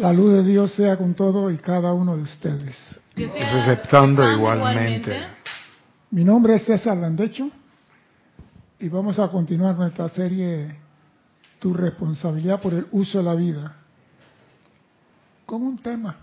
[0.00, 2.98] La luz de Dios sea con todo y cada uno de ustedes.
[3.14, 5.22] Receptando aceptando igualmente.
[6.10, 7.50] Mi nombre es César Landecho
[8.78, 10.74] y vamos a continuar nuestra serie
[11.58, 13.76] Tu responsabilidad por el uso de la vida
[15.44, 16.16] con un tema,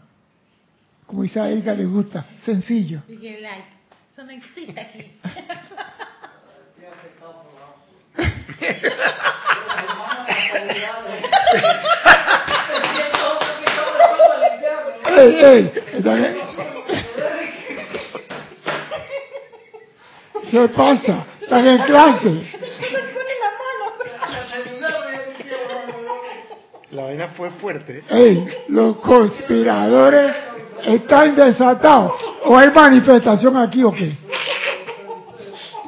[1.05, 3.04] como dice a Erika le gusta, sencillo.
[3.07, 3.68] Dije, like,
[4.11, 5.11] eso no existe aquí.
[15.17, 15.71] ¡Ey, ey!
[15.93, 16.37] ¿Están en-
[20.51, 21.25] ¿Qué pasa?
[21.41, 22.41] ¿Están en clase?
[26.91, 28.03] La vaina fue fuerte.
[28.09, 28.47] ¡Ey!
[28.69, 30.33] Los conspiradores
[30.85, 32.13] están desatados.
[32.45, 34.13] ¿O hay manifestación aquí o qué?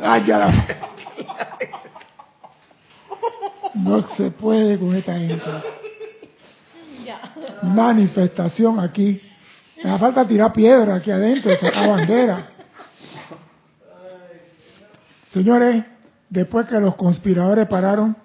[0.02, 0.66] ¡Ay, ya la-
[3.76, 5.42] No se puede con esta gente.
[7.64, 9.22] Manifestación aquí.
[9.84, 12.50] Me da falta tirar piedra aquí adentro sacar bandera.
[15.30, 15.86] Señores,
[16.30, 18.16] después que los conspiradores pararon,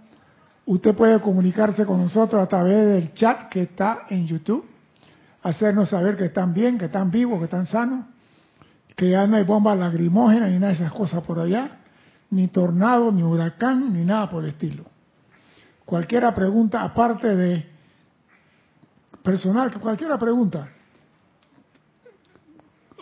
[0.67, 4.65] usted puede comunicarse con nosotros a través del chat que está en YouTube,
[5.43, 8.07] hacernos saber que están bien, que están vivos, que están sanos,
[8.97, 11.79] que ya no hay bombas lacrimógenas ni nada de esas cosas por allá,
[12.31, 14.85] ni tornado, ni huracán, ni nada por el estilo.
[15.85, 17.74] Cualquiera pregunta, aparte de
[19.25, 20.69] personal, cualquiera pregunta,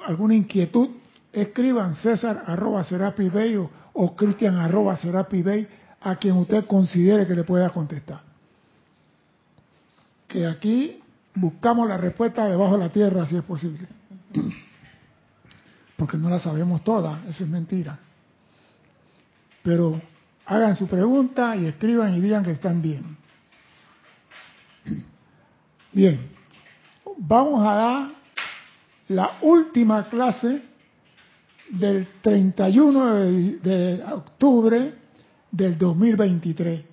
[0.07, 0.89] alguna inquietud,
[1.33, 5.69] escriban César arroba Serapi Bey o, Cristian arroba Serapi Bey
[6.01, 8.23] a quien usted considere que le pueda contestar.
[10.29, 11.03] Que aquí
[11.35, 13.89] buscamos la respuesta debajo de la tierra si es posible.
[15.97, 17.99] Porque no la sabemos todas, eso es mentira.
[19.65, 20.01] Pero
[20.47, 23.22] hagan su pregunta y escriban y digan que están bien.
[25.93, 26.19] Bien,
[27.19, 28.11] vamos a dar
[29.09, 30.63] la última clase
[31.69, 34.95] del 31 de, de octubre
[35.51, 36.85] del 2023.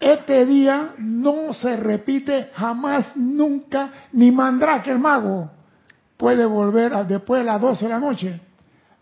[0.00, 5.50] Este día no se repite jamás, nunca, ni Mandrake el mago
[6.16, 8.40] puede volver después de las 12 de la noche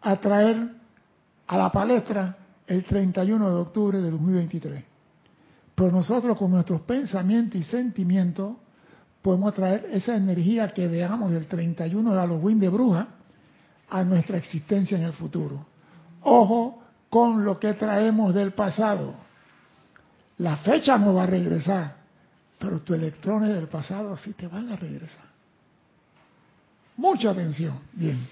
[0.03, 0.71] a traer
[1.47, 2.37] a la palestra
[2.67, 4.85] el 31 de octubre del 2023.
[5.77, 8.57] Pero nosotros con nuestros pensamientos y sentimientos
[9.27, 13.09] podemos traer esa energía que dejamos del 31 de Halloween de bruja
[13.91, 15.67] a nuestra existencia en el futuro.
[16.23, 19.15] Ojo con lo que traemos del pasado.
[20.39, 21.97] La fecha no va a regresar,
[22.61, 25.25] pero tus electrones del pasado sí te van a regresar.
[26.97, 27.81] Mucha atención.
[27.95, 28.29] Bien.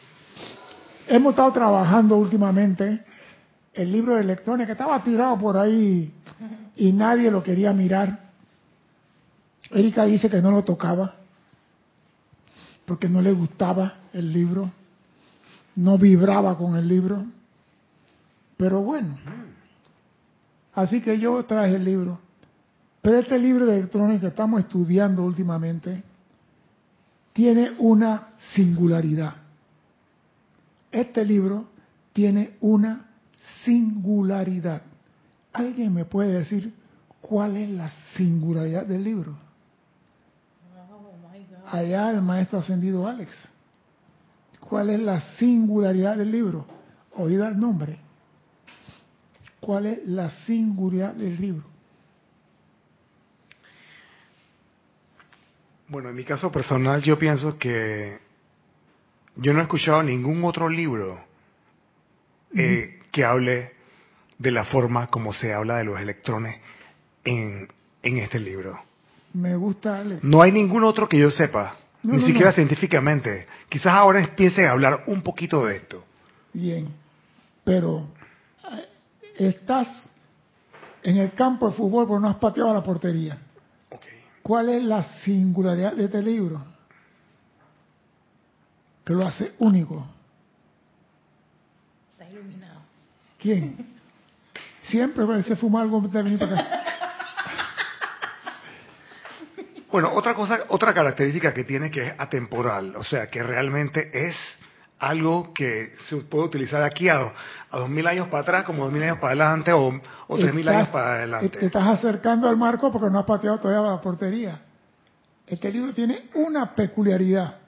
[1.08, 3.04] Hemos estado trabajando últimamente
[3.72, 6.14] el libro de electrones que estaba tirado por ahí
[6.76, 8.23] y nadie lo quería mirar.
[9.70, 11.16] Erika dice que no lo tocaba
[12.84, 14.70] porque no le gustaba el libro,
[15.76, 17.24] no vibraba con el libro.
[18.56, 19.18] Pero bueno,
[20.74, 22.20] así que yo traje el libro.
[23.02, 26.02] Pero este libro de electrones que estamos estudiando últimamente
[27.32, 29.34] tiene una singularidad.
[30.90, 31.66] Este libro
[32.12, 33.06] tiene una
[33.64, 34.82] singularidad.
[35.52, 36.72] ¿Alguien me puede decir
[37.20, 39.43] cuál es la singularidad del libro?
[41.66, 43.32] Allá el maestro ascendido Alex.
[44.60, 46.66] ¿Cuál es la singularidad del libro?
[47.12, 47.98] Oída el nombre.
[49.60, 51.64] ¿Cuál es la singularidad del libro?
[55.88, 58.18] Bueno, en mi caso personal yo pienso que
[59.36, 61.22] yo no he escuchado ningún otro libro
[62.54, 63.72] eh, que hable
[64.38, 66.58] de la forma como se habla de los electrones
[67.24, 67.68] en,
[68.02, 68.82] en este libro.
[69.34, 70.22] Me gusta Alex.
[70.24, 72.54] No hay ningún otro que yo sepa, No, ni no, siquiera no.
[72.54, 73.46] científicamente.
[73.68, 76.04] Quizás ahora empiecen a hablar un poquito de esto.
[76.52, 76.88] Bien,
[77.64, 78.06] pero
[78.72, 78.88] eh,
[79.38, 80.10] estás
[81.02, 83.36] en el campo de fútbol pero no has pateado a la portería.
[84.42, 86.62] ¿Cuál es la singularidad de este libro?
[89.04, 90.06] Que lo hace único.
[92.12, 92.80] Está iluminado.
[93.38, 93.86] ¿Quién?
[94.82, 96.80] Siempre parece fumar algo antes de venir para acá.
[99.94, 104.36] Bueno, otra cosa, otra característica que tiene que es atemporal, o sea, que realmente es
[104.98, 107.32] algo que se puede utilizar de aquí a,
[107.70, 109.92] a dos mil años para atrás, como dos mil años para adelante o,
[110.26, 111.64] o tres mil años para Te adelante.
[111.64, 114.62] estás acercando al marco porque no has pateado todavía la portería.
[115.46, 117.58] Este libro tiene una peculiaridad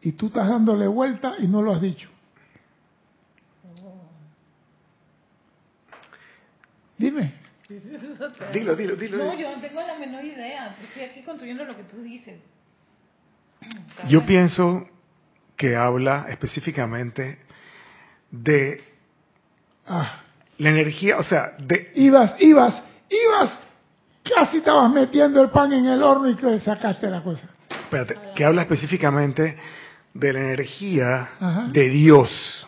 [0.00, 2.08] y tú estás dándole vuelta y no lo has dicho.
[6.96, 7.43] Dime.
[8.52, 9.16] Dilo, dilo, dilo.
[9.18, 10.76] No, yo no tengo la menor idea.
[10.82, 12.38] Estoy aquí construyendo lo que tú dices.
[14.08, 14.86] Yo pienso
[15.56, 17.38] que habla específicamente
[18.30, 18.82] de
[19.86, 20.20] Ah,
[20.58, 23.58] la energía, o sea, de ibas, ibas, ibas,
[24.34, 27.46] casi estabas metiendo el pan en el horno y que sacaste la cosa.
[27.70, 29.56] espérate, que habla específicamente
[30.14, 31.68] de la energía Ajá.
[31.70, 32.66] de Dios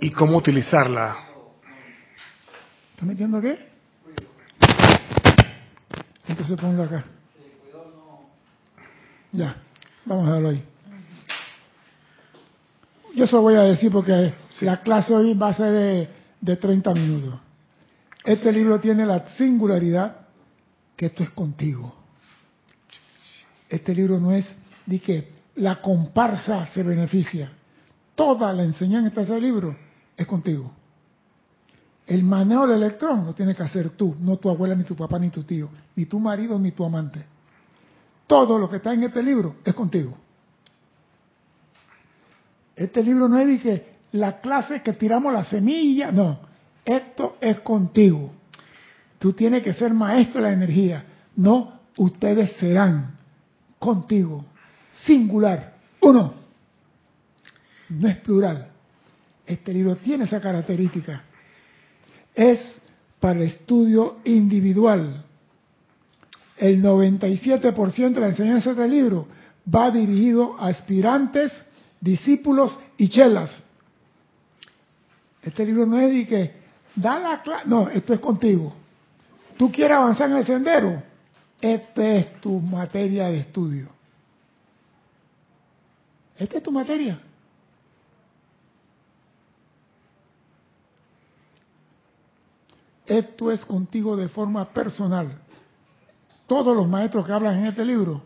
[0.00, 1.29] y cómo utilizarla.
[3.00, 3.58] ¿Estás metiendo qué?
[6.28, 7.02] Entonces ponlo acá.
[9.32, 9.56] Ya,
[10.04, 10.62] vamos a verlo ahí.
[13.14, 16.08] Yo eso voy a decir porque la clase hoy va a ser de,
[16.42, 17.40] de 30 minutos.
[18.22, 20.16] Este libro tiene la singularidad
[20.94, 21.94] que esto es contigo.
[23.70, 24.54] Este libro no es
[24.84, 27.50] de que la comparsa se beneficia.
[28.14, 29.74] Toda la enseñanza de este libro
[30.14, 30.79] es contigo.
[32.10, 35.16] El manejo del electrón lo tienes que hacer tú, no tu abuela, ni tu papá,
[35.20, 37.24] ni tu tío, ni tu marido, ni tu amante.
[38.26, 40.18] Todo lo que está en este libro es contigo.
[42.74, 46.40] Este libro no es de que la clase que tiramos la semilla, no.
[46.84, 48.32] Esto es contigo.
[49.20, 51.04] Tú tienes que ser maestro de la energía.
[51.36, 53.18] No, ustedes serán
[53.78, 54.44] contigo.
[55.04, 55.74] Singular.
[56.00, 56.34] Uno.
[57.88, 58.66] No es plural.
[59.46, 61.29] Este libro tiene esa característica.
[62.34, 62.80] Es
[63.18, 65.24] para estudio individual.
[66.56, 69.26] El 97% de la enseñanza del libro
[69.72, 71.52] va dirigido a aspirantes,
[72.00, 73.62] discípulos y chelas.
[75.42, 76.52] Este libro no es de que
[76.94, 78.74] da la clase, no, esto es contigo.
[79.56, 81.02] Tú quieres avanzar en el sendero,
[81.60, 83.88] esta es tu materia de estudio.
[86.38, 87.20] Esta es tu materia.
[93.10, 95.38] Esto es contigo de forma personal.
[96.46, 98.22] Todos los maestros que hablan en este libro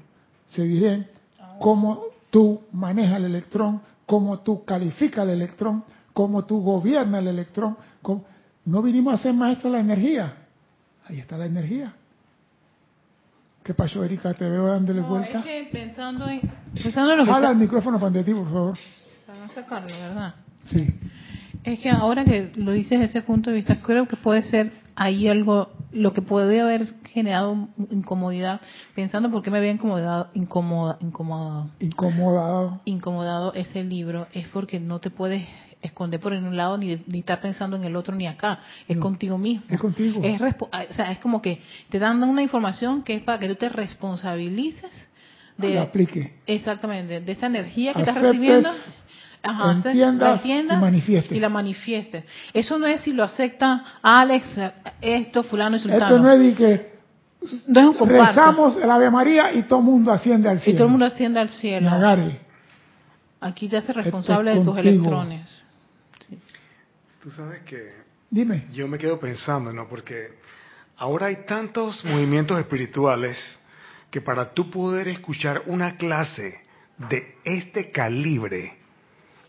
[0.49, 1.07] se dirán
[1.59, 7.77] cómo tú manejas el electrón, cómo tú calificas el electrón, cómo tú gobiernas el electrón.
[8.03, 8.25] cómo-
[8.67, 10.35] No vinimos a ser maestros de la energía.
[11.07, 11.93] Ahí está la energía.
[13.63, 14.35] ¿Qué pasó, Erika?
[14.35, 15.39] Te veo dándole No, vuelta.
[15.41, 16.41] es que pensando en,
[16.83, 18.79] pensando en lo que Jala está- el micrófono para ti, por favor.
[19.27, 20.35] para no sacarlo, ¿verdad?
[20.65, 20.87] Sí.
[21.65, 24.73] Es que ahora que lo dices desde ese punto de vista, creo que puede ser
[24.97, 28.61] ahí algo, lo que puede haber generado incomodidad,
[28.95, 32.81] pensando por qué me había incomodado, incomoda, incomodado, Incomodado.
[32.85, 35.47] incomodado ese libro, es porque no te puedes
[35.81, 38.97] esconder por en un lado ni, ni estar pensando en el otro ni acá, es
[38.97, 39.65] No, contigo mismo.
[39.69, 40.21] es contigo.
[40.23, 43.55] Es o sea, es como que te dan una información que es para que tú
[43.57, 44.91] te responsabilices
[45.59, 46.33] de Lo aplique.
[46.47, 48.71] Exactamente, de esa energía que Aceptes, estás recibiendo.
[49.45, 51.37] Ajá, entiendas la entiendas y manifiestes.
[51.37, 52.25] y la manifiestes.
[52.53, 54.47] Eso no es si lo acepta Alex,
[55.01, 56.05] esto, fulano y sultano.
[56.05, 56.95] Esto no es de que
[57.69, 60.79] No es un rezamos el Ave María y todo el mundo asciende al Y cielo.
[60.79, 61.91] todo el mundo asciende al cielo.
[61.91, 62.41] agare.
[63.41, 65.49] Aquí te hace Esto es responsable de tus electrones.
[67.23, 67.93] Tú sabes que
[68.31, 68.67] Dime.
[68.73, 69.89] yo me quedo pensando, ¿no?
[69.89, 70.39] Porque
[70.97, 73.39] ahora hay tantos movimientos espirituales
[74.11, 76.61] que para tú poder escuchar una clase
[77.11, 78.79] de este calibre,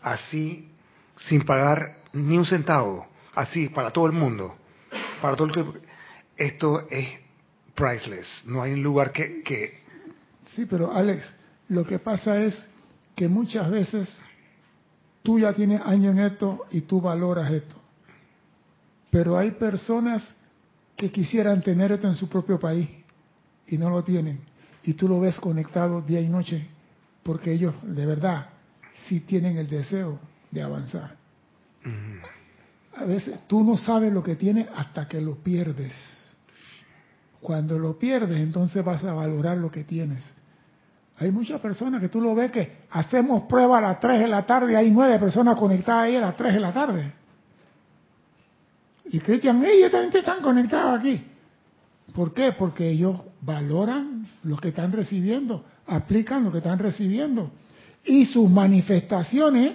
[0.06, 0.68] así,
[1.16, 4.54] sin pagar ni un centavo, así, para todo el mundo,
[5.20, 5.80] para todo el que-
[6.36, 7.08] esto es
[7.74, 8.42] priceless.
[8.46, 9.70] No hay un lugar que, que
[10.54, 11.34] Sí, pero Alex,
[11.68, 12.68] lo que pasa es
[13.16, 14.22] que muchas veces
[15.24, 17.74] tú ya tienes años en esto y tú valoras esto.
[19.10, 20.36] Pero hay personas
[20.96, 22.88] que quisieran tener esto en su propio país
[23.66, 24.38] y no lo tienen.
[24.84, 26.68] Y tú lo ves conectado día y noche
[27.24, 28.50] porque ellos de verdad
[29.08, 30.18] sí tienen el deseo
[30.50, 31.16] de avanzar.
[32.96, 35.92] A veces tú no sabes lo que tienes hasta que lo pierdes.
[37.40, 40.24] Cuando lo pierdes, entonces vas a valorar lo que tienes.
[41.18, 44.44] Hay muchas personas que tú lo ves que hacemos prueba a las 3 de la
[44.44, 47.12] tarde hay nueve personas conectadas ahí a las 3 de la tarde.
[49.06, 51.24] Y Cristian, ellos también están conectados aquí.
[52.12, 52.52] ¿Por qué?
[52.52, 57.50] Porque ellos valoran lo que están recibiendo, aplican lo que están recibiendo.
[58.06, 59.72] Y sus manifestaciones,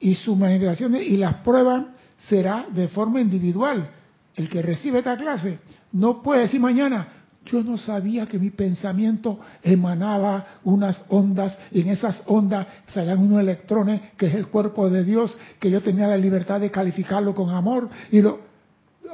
[0.00, 1.86] y sus manifestaciones y las pruebas
[2.28, 3.90] será de forma individual.
[4.34, 5.58] El que recibe esta clase
[5.92, 7.08] no puede decir mañana,
[7.44, 13.40] yo no sabía que mi pensamiento emanaba unas ondas y en esas ondas salían unos
[13.40, 17.50] electrones que es el cuerpo de Dios, que yo tenía la libertad de calificarlo con
[17.50, 18.46] amor y lo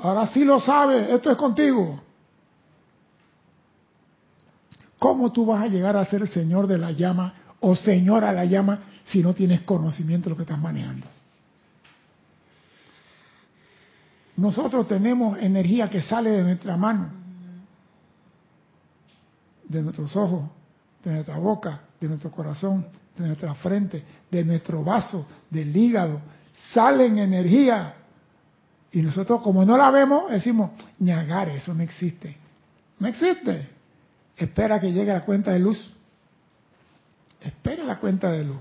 [0.01, 2.01] ahora sí lo sabe, esto es contigo.
[4.99, 8.81] ¿Cómo tú vas a llegar a ser señor de la llama o señora la llama
[9.05, 11.07] si no tienes conocimiento de lo que estás manejando?
[14.37, 17.11] Nosotros tenemos energía que sale de nuestra mano,
[19.69, 20.51] de nuestros ojos,
[21.05, 26.21] de nuestra boca, de nuestro corazón, de nuestra frente, de nuestro vaso, del hígado,
[26.73, 27.95] salen energía.
[28.91, 32.37] Y nosotros como no la vemos, decimos, ñagar, eso no existe.
[32.99, 33.69] No existe.
[34.37, 35.94] Espera que llegue la cuenta de luz.
[37.45, 38.59] Espera la cuenta de luz.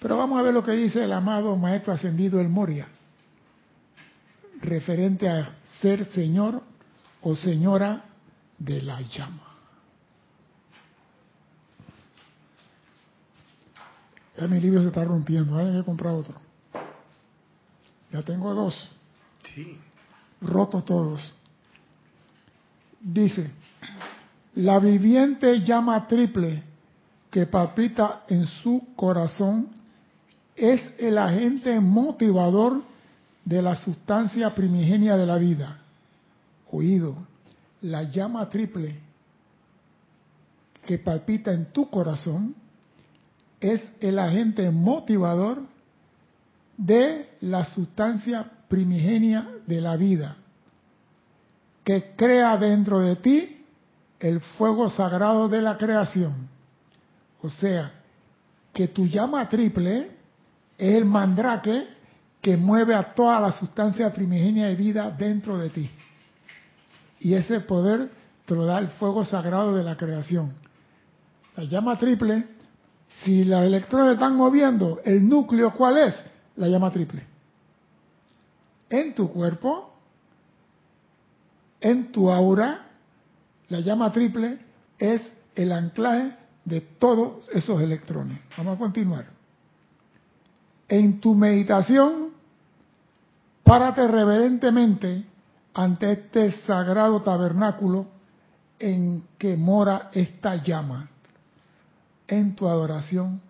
[0.00, 2.88] Pero vamos a ver lo que dice el amado Maestro Ascendido El Moria,
[4.62, 6.62] referente a ser señor
[7.20, 8.04] o señora
[8.58, 9.50] de la llama.
[14.38, 16.40] Ya mi libro se está rompiendo, hay que comprar otro.
[18.10, 18.88] Ya tengo dos.
[19.54, 19.78] Sí.
[20.40, 21.34] Rotos todos.
[23.00, 23.50] Dice,
[24.54, 26.69] la viviente llama triple
[27.30, 29.68] que palpita en su corazón
[30.56, 32.82] es el agente motivador
[33.44, 35.78] de la sustancia primigenia de la vida.
[36.70, 37.16] Oído,
[37.82, 38.98] la llama triple
[40.86, 42.54] que palpita en tu corazón
[43.60, 45.62] es el agente motivador
[46.76, 50.36] de la sustancia primigenia de la vida,
[51.84, 53.64] que crea dentro de ti
[54.18, 56.48] el fuego sagrado de la creación.
[57.42, 57.92] O sea,
[58.72, 60.10] que tu llama triple
[60.78, 61.86] es el mandrake
[62.40, 65.90] que mueve a toda la sustancia primigenia de vida dentro de ti.
[67.20, 68.10] Y ese poder
[68.46, 70.54] te lo da el fuego sagrado de la creación.
[71.56, 72.46] La llama triple
[73.08, 76.24] si los electrones están moviendo, el núcleo, ¿cuál es?
[76.56, 77.26] La llama triple.
[78.88, 79.92] En tu cuerpo,
[81.80, 82.86] en tu aura,
[83.68, 84.58] la llama triple
[84.98, 86.36] es el anclaje
[86.70, 88.38] de todos esos electrones.
[88.56, 89.26] Vamos a continuar.
[90.88, 92.30] En tu meditación,
[93.64, 95.24] párate reverentemente
[95.74, 98.06] ante este sagrado tabernáculo
[98.78, 101.10] en que mora esta llama
[102.26, 103.40] en tu adoración,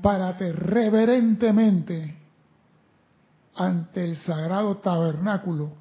[0.00, 2.14] párate reverentemente
[3.56, 5.72] ante el sagrado tabernáculo.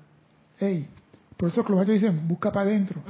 [0.60, 0.90] Ey,
[1.38, 3.02] por eso que los dicen, busca para adentro.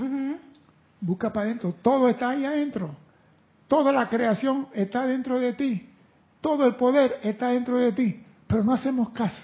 [1.00, 1.74] Busca para adentro.
[1.82, 3.07] Todo está ahí adentro.
[3.67, 5.89] Toda la creación está dentro de ti.
[6.41, 8.24] Todo el poder está dentro de ti.
[8.47, 9.41] Pero no hacemos caso.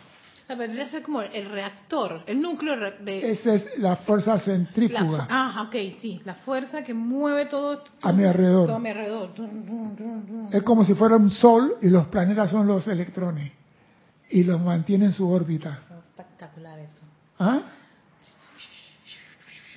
[0.58, 3.32] Vendría a ser como el reactor, el núcleo de...
[3.32, 5.26] Esa es la fuerza centrífuga.
[5.30, 6.22] ah, ok, sí.
[6.26, 7.84] La fuerza que mueve todo...
[8.02, 8.68] A mi alrededor.
[8.68, 9.32] Todo a mi alrededor.
[10.52, 13.52] Es como si fuera un sol y los planetas son los electrones.
[14.30, 15.80] Y los mantiene en su órbita.
[16.10, 17.02] Espectacular eso.
[17.40, 17.62] ¿Ah?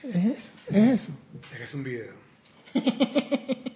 [0.03, 0.53] Es eso.
[0.69, 1.13] Es eso.
[1.63, 2.13] Es un video.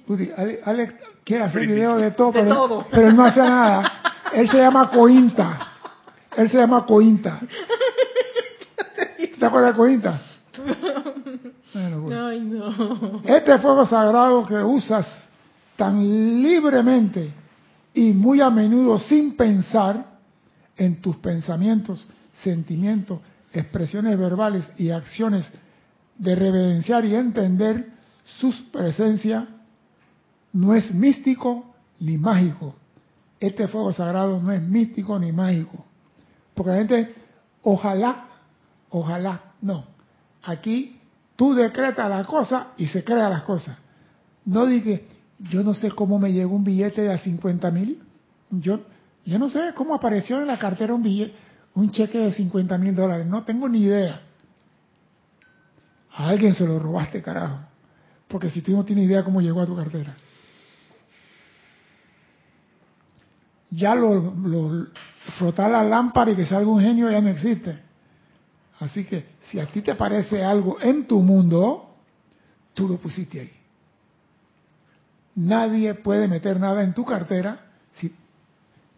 [0.64, 2.86] Alex quiere hacer video de todo, de pero, todo.
[2.90, 4.02] pero él no hace nada.
[4.32, 5.68] Él se llama Cointa.
[6.36, 7.40] Él se llama Cointa.
[9.38, 10.20] ¿Te acuerdas de Cointa?
[11.74, 13.22] Ay, no.
[13.24, 15.06] Este fuego sagrado que usas
[15.76, 17.32] tan libremente
[17.94, 20.04] y muy a menudo sin pensar
[20.76, 23.20] en tus pensamientos, sentimientos,
[23.52, 25.50] expresiones verbales y acciones
[26.18, 27.86] de reverenciar y entender
[28.38, 29.46] sus presencia,
[30.52, 32.74] no es místico ni mágico.
[33.38, 35.84] Este fuego sagrado no es místico ni mágico.
[36.54, 37.14] Porque la gente,
[37.62, 38.26] ojalá,
[38.90, 39.84] ojalá, no.
[40.42, 41.00] Aquí
[41.36, 43.78] tú decretas la cosa y se crea las cosas.
[44.44, 45.06] No dije,
[45.38, 48.02] yo no sé cómo me llegó un billete de a 50 mil.
[48.50, 48.80] Yo,
[49.24, 51.34] yo no sé cómo apareció en la cartera un billete,
[51.74, 53.26] un cheque de 50 mil dólares.
[53.26, 54.20] No tengo ni idea.
[56.12, 57.60] A alguien se lo robaste, carajo.
[58.28, 60.16] Porque si tú no tienes idea cómo llegó a tu cartera.
[63.70, 64.34] Ya lo,
[65.38, 67.78] frotar la lámpara y que salga un genio ya no existe.
[68.80, 71.94] Así que si a ti te parece algo en tu mundo,
[72.74, 73.52] tú lo pusiste ahí.
[75.36, 77.60] Nadie puede meter nada en tu cartera.
[77.92, 78.12] Si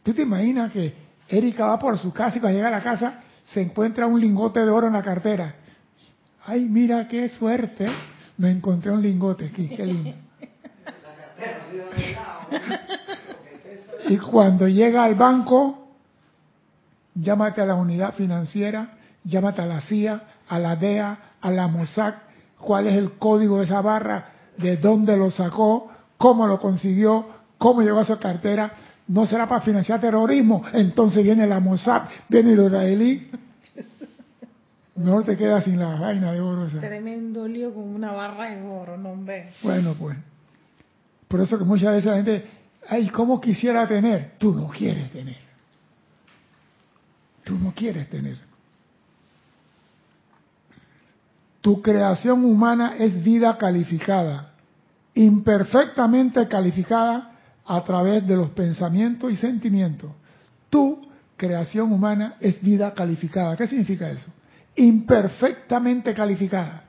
[0.02, 0.94] tú te imaginas que
[1.28, 4.60] Erika va por su casa y cuando llega a la casa se encuentra un lingote
[4.60, 5.56] de oro en la cartera.
[6.44, 7.86] Ay, mira qué suerte.
[8.38, 10.14] Me encontré un lingote aquí, qué lindo.
[14.08, 15.88] y cuando llega al banco,
[17.14, 18.94] llámate a la unidad financiera,
[19.24, 22.14] llámate a la CIA, a la DEA, a la Mossad,
[22.58, 27.26] cuál es el código de esa barra, de dónde lo sacó, cómo lo consiguió,
[27.58, 28.72] cómo llegó a su cartera.
[29.08, 30.62] No será para financiar terrorismo.
[30.72, 33.30] Entonces viene la Mossad, viene el israelí.
[34.94, 36.66] No te quedas sin la vaina de oro.
[36.66, 39.50] Tremendo lío con una barra de oro, no ve.
[39.62, 40.16] Bueno, pues.
[41.28, 42.46] Por eso que muchas veces la gente,
[42.88, 44.32] ay, ¿cómo quisiera tener?
[44.38, 45.52] Tú no quieres tener
[47.44, 48.38] tú no quieres tener.
[51.60, 54.52] Tu creación humana es vida calificada,
[55.14, 57.32] imperfectamente calificada
[57.64, 60.10] a través de los pensamientos y sentimientos.
[60.70, 63.56] Tu creación humana es vida calificada.
[63.56, 64.30] ¿Qué significa eso?
[64.74, 66.84] Imperfectamente calificada.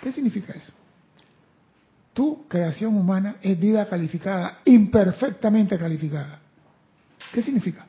[0.00, 0.72] ¿Qué significa eso?
[2.12, 6.40] Tu creación humana es vida calificada, imperfectamente calificada.
[7.32, 7.86] ¿Qué significa?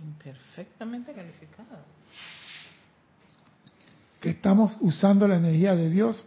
[0.00, 1.84] Imperfectamente calificada.
[4.20, 6.24] Que estamos usando la energía de Dios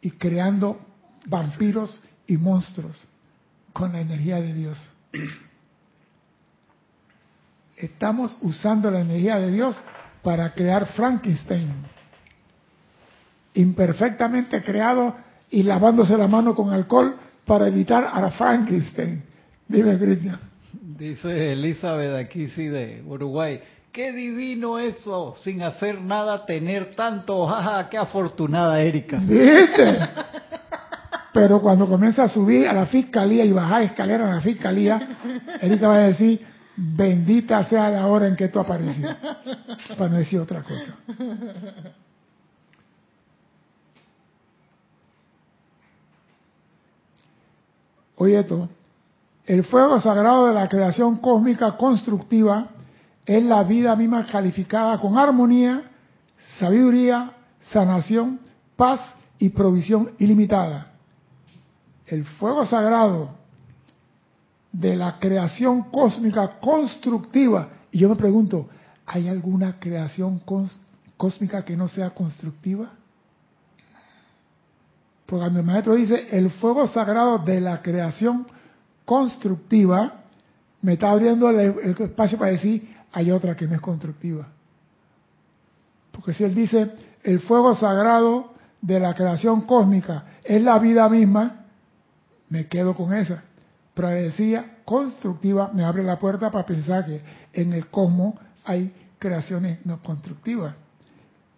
[0.00, 0.80] y creando
[1.26, 3.06] vampiros y monstruos
[3.72, 4.90] con la energía de Dios.
[7.76, 9.80] Estamos usando la energía de Dios
[10.22, 11.70] para crear Frankenstein,
[13.54, 15.14] imperfectamente creado
[15.50, 19.22] y lavándose la mano con alcohol para evitar a Frankenstein.
[19.66, 20.38] Dime, Cristian.
[20.82, 23.60] Dice Elizabeth aquí, sí, de Uruguay.
[23.92, 27.46] Qué divino eso, sin hacer nada, tener tanto.
[27.48, 29.18] Jaja, qué afortunada, Erika.
[29.18, 29.98] ¿Viste?
[31.32, 35.16] Pero cuando comienza a subir a la fiscalía y bajar escalera a la fiscalía,
[35.60, 36.44] Erika va a decir,
[36.76, 39.04] bendita sea la hora en que tú apareces.
[39.96, 40.94] Para no decir otra cosa.
[48.18, 48.68] Oye esto,
[49.46, 52.68] el fuego sagrado de la creación cósmica constructiva
[53.24, 55.84] es la vida misma calificada con armonía,
[56.58, 58.40] sabiduría, sanación,
[58.76, 59.00] paz
[59.38, 60.92] y provisión ilimitada.
[62.06, 63.30] El fuego sagrado
[64.72, 67.68] de la creación cósmica constructiva.
[67.92, 68.68] Y yo me pregunto,
[69.06, 70.40] ¿hay alguna creación
[71.16, 72.90] cósmica que no sea constructiva?
[75.28, 78.46] Porque cuando el maestro dice el fuego sagrado de la creación
[79.04, 80.22] constructiva,
[80.80, 84.48] me está abriendo el, espacio para decir hay otra que no es constructiva.
[86.12, 86.92] Porque si él dice
[87.24, 91.66] el fuego sagrado de la creación cósmica es la vida misma,
[92.48, 93.42] me quedo con esa.
[93.92, 99.84] Pero decía constructiva me abre la puerta para pensar que en el cosmos hay creaciones
[99.84, 100.74] no constructivas.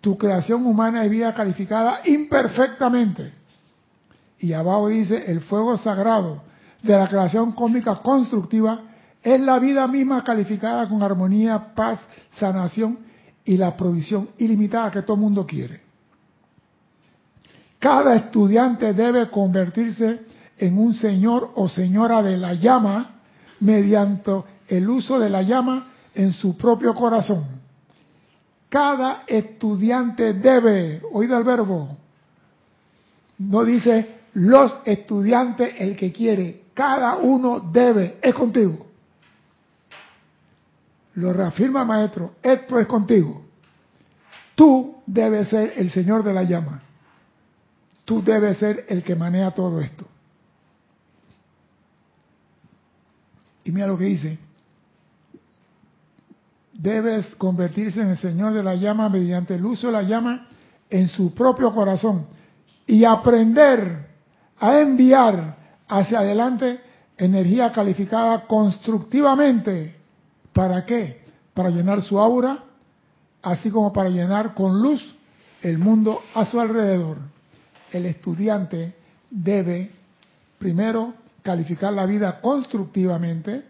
[0.01, 3.39] Tu creación humana es vida calificada imperfectamente
[4.41, 6.43] y abajo dice, el fuego sagrado
[6.83, 8.81] de la creación cósmica constructiva
[9.23, 12.01] es la vida misma calificada con armonía, paz,
[12.31, 13.01] sanación
[13.45, 15.83] y la provisión ilimitada que todo el mundo quiere.
[17.79, 20.21] Cada estudiante debe convertirse
[20.57, 23.21] en un señor o señora de la llama
[23.61, 24.33] mediante
[24.69, 27.45] el uso de la llama en su propio corazón.
[28.71, 31.97] Cada estudiante debe, oído el verbo,
[33.39, 38.87] no dice los estudiantes, el que quiere, cada uno debe, es contigo.
[41.15, 43.43] Lo reafirma maestro, esto es contigo.
[44.55, 46.83] Tú debes ser el Señor de la llama.
[48.05, 50.07] Tú debes ser el que maneja todo esto.
[53.65, 54.39] Y mira lo que dice.
[56.73, 60.47] Debes convertirse en el Señor de la llama mediante el uso de la llama
[60.89, 62.27] en su propio corazón
[62.87, 64.10] y aprender
[64.61, 65.57] a enviar
[65.89, 66.81] hacia adelante
[67.17, 69.97] energía calificada constructivamente.
[70.53, 71.23] ¿Para qué?
[71.55, 72.59] Para llenar su aura,
[73.43, 75.17] así como para llenar con luz
[75.63, 77.17] el mundo a su alrededor.
[77.91, 78.95] El estudiante
[79.31, 79.91] debe
[80.59, 83.65] primero calificar la vida constructivamente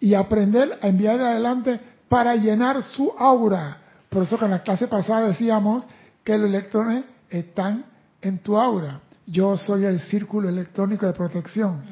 [0.00, 3.78] y aprender a enviar adelante para llenar su aura.
[4.08, 5.84] Por eso que en la clase pasada decíamos
[6.24, 7.84] que los electrones están
[8.20, 9.00] en tu aura
[9.32, 11.82] yo soy el círculo electrónico de protección.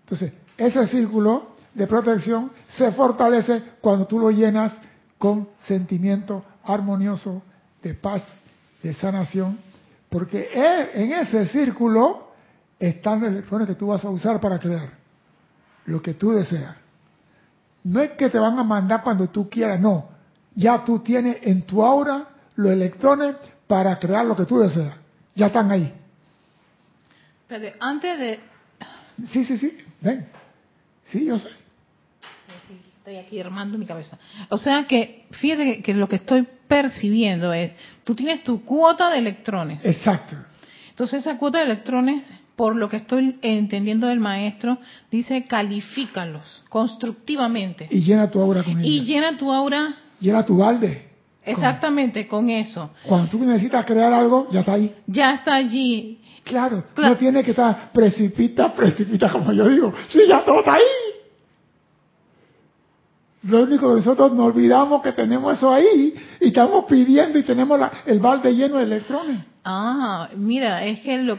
[0.00, 4.72] Entonces, ese círculo de protección se fortalece cuando tú lo llenas
[5.18, 7.42] con sentimiento armonioso
[7.82, 8.22] de paz,
[8.82, 9.58] de sanación,
[10.08, 12.30] porque e, en ese círculo
[12.78, 14.88] están los electrones que tú vas a usar para crear
[15.84, 16.76] lo que tú deseas.
[17.84, 20.08] No es que te van a mandar cuando tú quieras, no.
[20.54, 24.94] Ya tú tienes en tu aura los electrones para crear lo que tú deseas.
[25.34, 25.94] Ya están ahí.
[27.50, 28.40] Pero antes de...
[29.26, 30.26] Sí, sí, sí, ven.
[31.06, 31.48] Sí, yo sé.
[32.98, 34.16] Estoy aquí armando mi cabeza.
[34.50, 37.72] O sea que, fíjate que, lo que estoy percibiendo es,
[38.04, 39.84] tú tienes tu cuota de electrones.
[39.84, 40.36] Exacto.
[40.90, 42.22] Entonces esa cuota de electrones,
[42.54, 44.78] por lo que estoy entendiendo del maestro,
[45.10, 47.88] dice califícalos constructivamente.
[47.90, 48.86] Y llena tu aura con ellos.
[48.86, 49.96] Y llena tu aura.
[50.20, 51.10] Llena tu balde.
[51.44, 52.90] Exactamente, con eso.
[53.02, 54.94] Cuando tú necesitas crear algo, ya está ahí.
[55.06, 56.19] Ya está allí.
[56.44, 59.92] Claro, no tiene que estar precipita, precipita, como yo digo.
[60.08, 60.82] Sí, ya todo está ahí.
[63.42, 67.80] Lo único que nosotros nos olvidamos que tenemos eso ahí y estamos pidiendo y tenemos
[68.04, 69.38] el balde lleno de electrones.
[69.64, 71.38] Ah, mira, es que lo,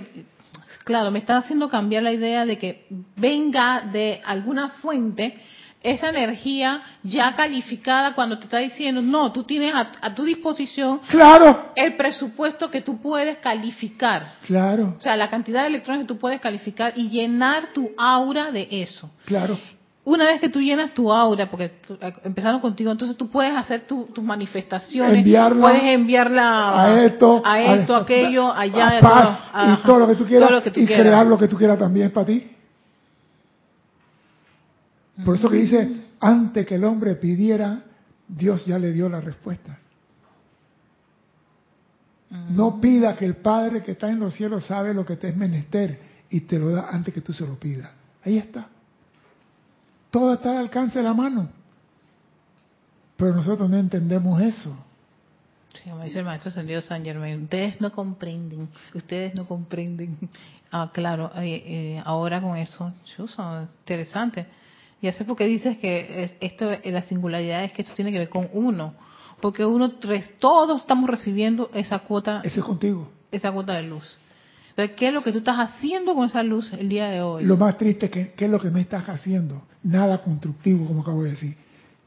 [0.84, 5.36] Claro, me está haciendo cambiar la idea de que venga de alguna fuente
[5.84, 11.00] esa energía ya calificada cuando te está diciendo, no, tú tienes a, a tu disposición
[11.10, 14.34] Claro, el presupuesto que tú puedes calificar.
[14.46, 18.52] claro, O sea, la cantidad de electrones que tú puedes calificar y llenar tu aura
[18.52, 19.10] de eso.
[19.26, 19.58] claro.
[20.04, 23.54] Una vez que tú llenas tu aura, porque tú- eh, empezando contigo, entonces tú puedes
[23.56, 29.40] hacer tu- tus manifestaciones, Enviarla puedes enviarla a esto, a esto, aquello, allá, a paz
[29.54, 31.04] todo, y todo lo que tú quieras todo lo que tú y quieras.
[31.06, 32.50] crear lo que tú quieras también para ti.
[35.26, 37.84] Por eso que dice, antes que el hombre pidiera,
[38.28, 39.78] Dios ya le dio la respuesta.
[42.30, 45.36] No pida que el Padre que está en los cielos sabe lo que te es
[45.36, 47.92] menester y te lo da antes que tú se lo pidas.
[48.24, 48.70] Ahí está.
[50.10, 51.50] Todo está al alcance de la mano.
[53.18, 54.76] Pero nosotros no entendemos eso.
[55.74, 60.18] Sí, como dice el maestro ascendido San Germain, ustedes no comprenden, ustedes no comprenden.
[60.74, 64.48] Ah, claro, eh, eh, ahora con eso, chuzo, interesante.
[65.02, 68.12] Ya sé por qué dices que es- esto, eh, la singularidad es que esto tiene
[68.12, 68.94] que ver con uno,
[69.42, 73.10] porque uno, res- todos estamos recibiendo esa cuota, Eso es contigo.
[73.32, 74.20] esa cuota de luz.
[74.70, 77.44] Entonces, ¿qué es lo que tú estás haciendo con esa luz el día de hoy?
[77.44, 79.64] Lo más triste es que, ¿qué es lo que me estás haciendo?
[79.84, 81.58] Nada constructivo, como acabo de decir.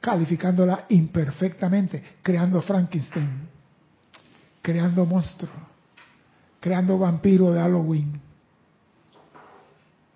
[0.00, 3.48] Calificándola imperfectamente, creando Frankenstein,
[4.62, 5.54] creando monstruos,
[6.60, 8.20] creando vampiros de Halloween.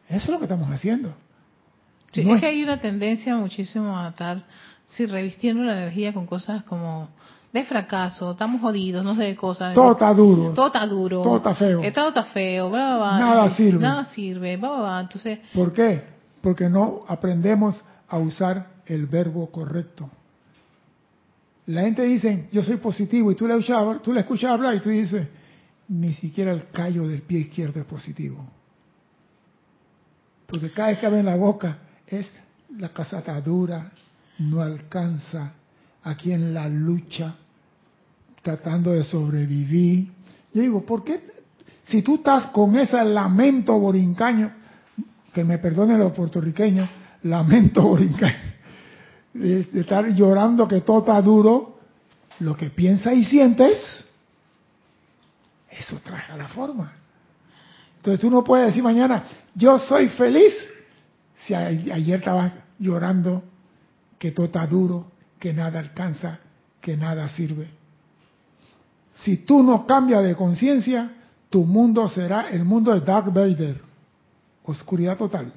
[0.08, 1.14] Eso es lo que estamos haciendo.
[2.12, 4.42] Sí, No es es- que hay una tendencia muchísimo a estar
[4.96, 7.08] sí, revistiendo la energía con cosas como
[7.52, 9.74] de fracaso, estamos jodidos, no sé de cosas.
[9.74, 10.52] Todo está duro.
[10.52, 11.22] Todo está duro.
[11.22, 11.80] Todo está feo.
[11.92, 12.70] Todo está feo.
[12.70, 13.18] bla, bla, bla.
[13.18, 13.80] Nada sirve.
[13.80, 14.56] Nada sirve.
[14.56, 15.00] bla, bla, bla.
[15.00, 16.02] Entonces, ¿Por qué?
[16.42, 20.10] Porque no aprendemos a usar el verbo correcto.
[21.66, 24.80] La gente dice, yo soy positivo, y tú le escuchas, tú le escuchas hablar y
[24.80, 25.28] tú dices,
[25.88, 28.44] ni siquiera el callo del pie izquierdo es positivo.
[30.46, 31.78] Porque cada vez que abre la boca
[32.10, 32.30] es
[32.76, 33.90] la casa está dura,
[34.38, 35.52] no alcanza,
[36.02, 37.34] aquí en la lucha,
[38.42, 40.10] tratando de sobrevivir.
[40.52, 41.20] Yo digo, ¿por qué?
[41.82, 44.52] Si tú estás con ese lamento borincaño,
[45.32, 46.88] que me perdonen los puertorriqueños,
[47.22, 48.36] lamento borincaño,
[49.34, 51.78] de estar llorando que todo está duro,
[52.40, 54.04] lo que piensas y sientes,
[55.70, 56.92] eso trae a la forma.
[57.96, 60.52] Entonces tú no puedes decir mañana, yo soy feliz,
[61.46, 63.42] si ayer estabas llorando
[64.18, 66.40] que todo está duro, que nada alcanza,
[66.80, 67.68] que nada sirve.
[69.12, 71.12] Si tú no cambias de conciencia,
[71.50, 73.80] tu mundo será el mundo de Dark Vader,
[74.64, 75.52] oscuridad total.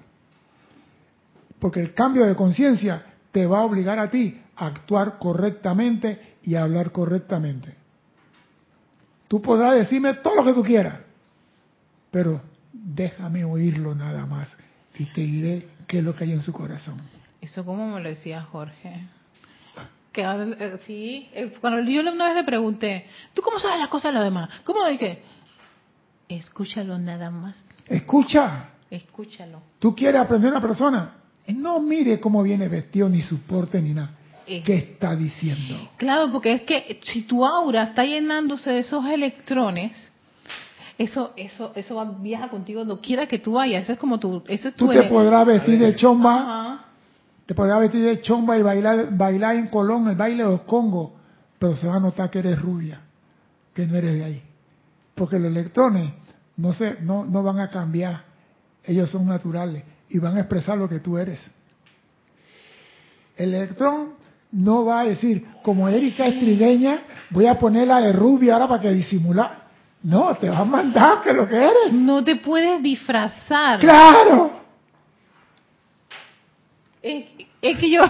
[1.59, 6.55] Porque el cambio de conciencia te va a obligar a ti a actuar correctamente y
[6.55, 7.75] a hablar correctamente.
[9.27, 10.99] Tú podrás decirme todo lo que tú quieras,
[12.09, 12.41] pero
[12.73, 14.49] déjame oírlo nada más
[14.97, 17.01] y te diré qué es lo que hay en su corazón.
[17.39, 19.07] eso como me lo decía Jorge.
[20.11, 24.11] Que eh, sí, eh, cuando yo una vez le pregunté, ¿tú cómo sabes las cosas
[24.11, 24.49] de los demás?
[24.65, 25.23] ¿Cómo dije?
[26.27, 27.57] Escúchalo nada más.
[27.87, 29.61] Escucha, Escúchalo.
[29.79, 31.15] tú quieres aprender a una persona,
[31.47, 34.11] no mire cómo viene vestido, ni su porte, ni nada.
[34.45, 34.63] Eh.
[34.63, 35.91] ¿Qué está diciendo?
[35.97, 40.10] Claro, porque es que si tu aura está llenándose de esos electrones,
[40.97, 43.83] eso, eso, eso va, viaja contigo donde quiera que tú vayas.
[43.83, 46.85] Eso es como tu, eso es tu Tú te podrás vestir de chomba, Ajá.
[47.45, 51.11] te podrás vestir de chomba y bailar, bailar en Colón, el baile de los Congos,
[51.57, 53.01] pero se va a notar que eres rubia,
[53.73, 54.43] que no eres de ahí.
[55.15, 56.11] Porque los electrones
[56.57, 58.23] no, se, no, no van a cambiar,
[58.83, 61.39] ellos son naturales y van a expresar lo que tú eres.
[63.37, 64.13] El electrón
[64.51, 68.81] no va a decir, como Erika es trigueña, voy a ponerla de rubia ahora para
[68.81, 69.60] que disimular.
[70.03, 71.93] No, te va a mandar que lo que eres.
[71.93, 73.79] No te puedes disfrazar.
[73.79, 74.51] ¡Claro!
[77.03, 77.25] Es,
[77.61, 78.03] es que yo,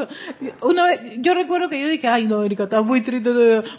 [0.62, 3.30] una vez, yo recuerdo que yo dije, ay no, Erika, estás muy triste,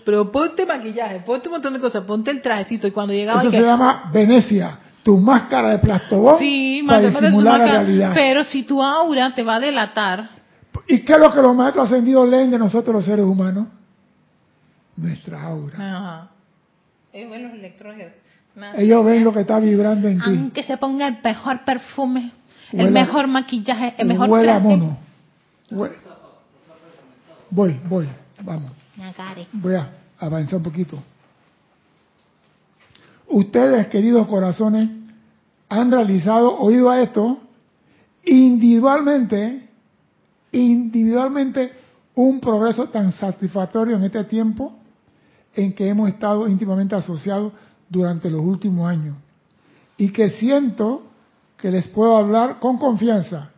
[0.06, 3.50] pero ponte maquillaje, ponte un montón de cosas, ponte el trajecito y cuando llegaba Eso
[3.50, 8.12] y se que, llama Venecia, tu máscara de plastobón sí, para disimular la realidad.
[8.14, 10.30] pero si tu aura te va a delatar,
[10.88, 13.68] ¿Y qué es lo que los maestros ascendidos leen de nosotros los seres humanos?
[14.98, 15.76] Nuestra aura.
[15.78, 16.30] ajá.
[17.16, 18.08] Ellos ven los electrones.
[18.78, 20.24] Ellos ven lo que está vibrando en ti.
[20.28, 22.32] Aunque se ponga el mejor perfume,
[22.72, 24.68] Huela- el mejor maquillaje, el mejor Huele a traje.
[24.78, 24.98] mono.
[25.72, 25.92] Hue-
[27.50, 28.08] Voy, voy,
[28.42, 28.72] vamos.
[29.54, 31.02] Voy a avanzar un poquito.
[33.28, 34.90] Ustedes, queridos corazones,
[35.70, 37.40] han realizado, oído a esto,
[38.26, 39.68] individualmente,
[40.52, 41.72] individualmente,
[42.16, 44.78] un progreso tan satisfactorio en este tiempo
[45.56, 47.54] en que hemos estado íntimamente asociados
[47.90, 49.16] durante los últimos años.
[49.98, 51.04] y que siento
[51.58, 53.52] que les puedo hablar con confianza,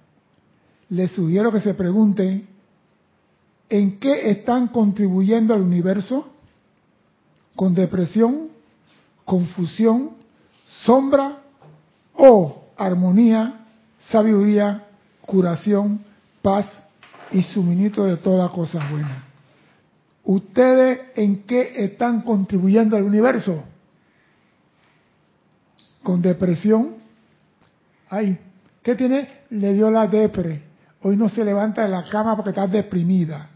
[0.89, 2.47] les sugiero que se pregunten
[3.69, 6.27] en qué están contribuyendo al universo
[7.55, 8.49] con depresión,
[9.25, 10.11] confusión,
[10.85, 11.39] sombra
[12.15, 13.65] o armonía,
[13.99, 14.85] sabiduría,
[15.25, 16.01] curación,
[16.41, 16.65] paz
[17.31, 19.26] y suministro de toda cosa buena.
[20.27, 23.63] ¿Ustedes en qué están contribuyendo al universo?
[26.03, 26.95] Con depresión.
[28.09, 28.37] Ay,
[28.83, 29.29] ¿qué tiene?
[29.51, 30.63] Le dio la depre.
[31.01, 33.49] Hoy no se levanta de la cama porque está deprimida.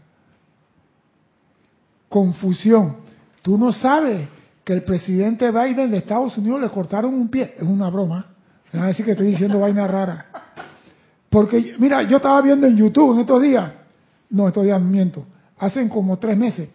[2.08, 2.96] Confusión.
[3.42, 4.26] Tú no sabes
[4.64, 7.54] que el presidente Biden de Estados Unidos le cortaron un pie.
[7.54, 8.28] Es una broma.
[8.72, 10.24] Van a decir que estoy diciendo vaina rara.
[11.28, 13.72] Porque, mira, yo estaba viendo en YouTube en estos días,
[14.30, 15.26] no, estos días miento,
[15.62, 16.68] hacen como tres meses,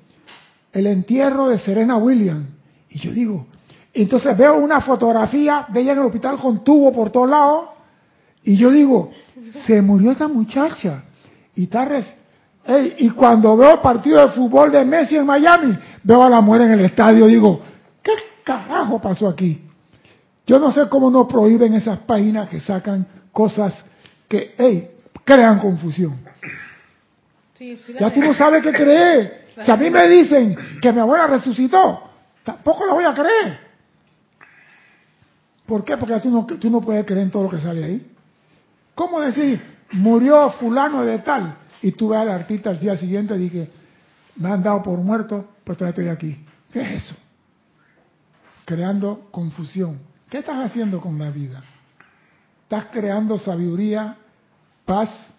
[0.71, 2.47] el entierro de Serena Williams.
[2.89, 3.45] Y yo digo,
[3.93, 7.69] entonces veo una fotografía de ella en el hospital con tubo por todos lados,
[8.43, 9.11] y yo digo,
[9.65, 11.03] se murió esta muchacha.
[11.53, 12.05] Y Tarres,
[12.97, 16.61] y cuando veo el partido de fútbol de Messi en Miami, veo a la mujer
[16.61, 17.59] en el estadio, digo,
[18.01, 18.13] ¿qué
[18.45, 19.63] carajo pasó aquí?
[20.45, 23.83] Yo no sé cómo no prohíben esas páginas que sacan cosas
[24.29, 24.91] que, hey,
[25.25, 26.25] crean confusión.
[27.99, 29.47] Ya tú no sabes qué creer.
[29.57, 32.11] Si a mí me dicen que mi abuela resucitó,
[32.43, 33.59] tampoco la voy a creer.
[35.65, 35.97] ¿Por qué?
[35.97, 38.11] Porque tú no, tú no puedes creer en todo lo que sale ahí.
[38.93, 39.59] ¿Cómo decir,
[39.93, 41.57] murió fulano de tal?
[41.81, 43.69] Y tú ves al artista al día siguiente y dije,
[44.35, 46.45] me han dado por muerto, pues todavía estoy aquí.
[46.71, 47.15] ¿Qué es eso?
[48.65, 49.97] Creando confusión.
[50.29, 51.63] ¿Qué estás haciendo con la vida?
[52.61, 54.17] ¿Estás creando sabiduría,
[54.85, 55.33] paz,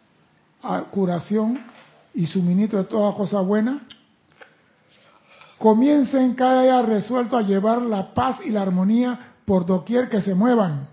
[0.91, 1.61] curación
[2.19, 3.87] y suministro de toda cosa buena?
[5.57, 10.35] Comiencen cada día resuelto a llevar la paz y la armonía por doquier que se
[10.35, 10.89] muevan.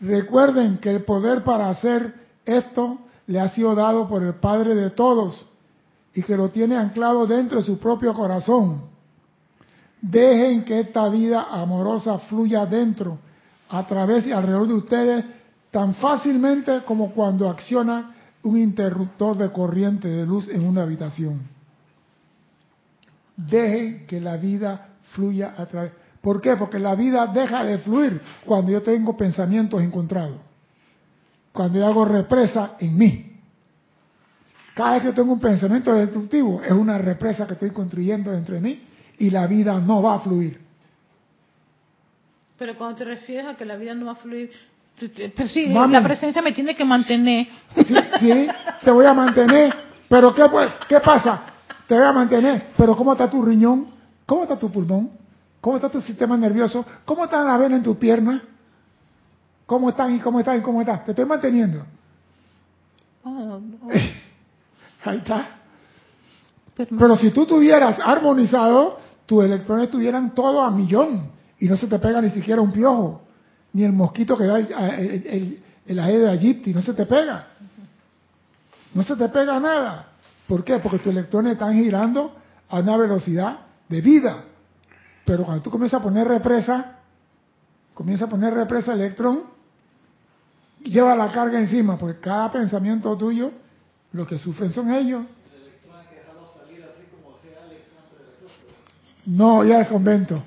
[0.00, 2.14] Recuerden que el poder para hacer
[2.46, 5.46] esto le ha sido dado por el Padre de todos
[6.14, 8.84] y que lo tiene anclado dentro de su propio corazón.
[10.00, 13.18] Dejen que esta vida amorosa fluya dentro,
[13.68, 15.24] a través y alrededor de ustedes,
[15.70, 21.40] tan fácilmente como cuando acciona un interruptor de corriente de luz en una habitación.
[23.36, 25.92] Dejen que la vida fluya a través.
[26.20, 26.56] ¿Por qué?
[26.56, 30.38] Porque la vida deja de fluir cuando yo tengo pensamientos encontrados.
[31.52, 33.24] Cuando yo hago represa en mí.
[34.74, 38.60] Cada vez que tengo un pensamiento destructivo, es una represa que estoy construyendo dentro de
[38.60, 38.82] mí
[39.18, 40.60] y la vida no va a fluir.
[42.58, 44.50] Pero cuando te refieres a que la vida no va a fluir,
[45.36, 47.48] pero sí, la presencia me tiene que mantener.
[48.20, 48.48] Sí,
[48.84, 49.74] te voy a mantener.
[50.08, 50.48] Pero ¿qué,
[50.88, 51.42] ¿qué pasa?
[51.86, 52.68] Te voy a mantener.
[52.76, 53.88] Pero ¿cómo está tu riñón?
[54.26, 55.10] ¿Cómo está tu pulmón?
[55.60, 56.84] ¿Cómo está tu sistema nervioso?
[57.04, 58.42] ¿Cómo están las venas en tu pierna?
[59.66, 61.04] ¿Cómo están y cómo están y cómo están?
[61.04, 61.84] Te estoy manteniendo.
[63.24, 63.90] Oh, oh.
[65.04, 65.58] Ahí está.
[66.74, 71.98] Pero si tú tuvieras armonizado, tus electrones estuvieran todos a millón y no se te
[71.98, 73.22] pega ni siquiera un piojo,
[73.72, 74.72] ni el mosquito que da el,
[75.26, 77.48] el, el, de Egipti, no se te pega.
[78.94, 80.08] No se te pega nada.
[80.46, 80.78] ¿Por qué?
[80.78, 82.34] Porque tus electrones están girando
[82.68, 84.44] a una velocidad de vida.
[85.24, 86.98] Pero cuando tú comienzas a poner represa,
[87.94, 89.42] comienza a poner represa electrón,
[90.82, 93.52] lleva la carga encima, porque cada pensamiento tuyo,
[94.12, 95.24] lo que sufren son ellos.
[99.26, 100.42] No, ya al convento.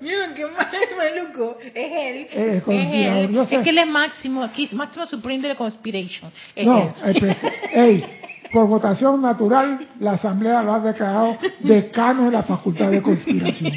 [0.00, 1.58] Miren qué maluco.
[1.60, 2.26] Es él.
[2.30, 3.38] Es, él.
[3.38, 6.30] es que él es máximo, aquí es máximo supreme de la conspiration.
[6.56, 8.04] no, él.
[8.52, 13.72] por votación natural, la Asamblea lo ha declarado decano de la Facultad de Conspiración.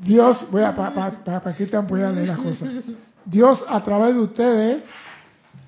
[0.00, 2.68] Dios, voy a, para pa, pa, que te voy a leer las cosas.
[3.24, 4.82] Dios a través de ustedes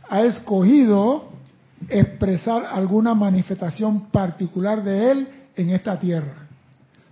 [0.09, 1.34] ha escogido
[1.89, 6.49] expresar alguna manifestación particular de Él en esta tierra.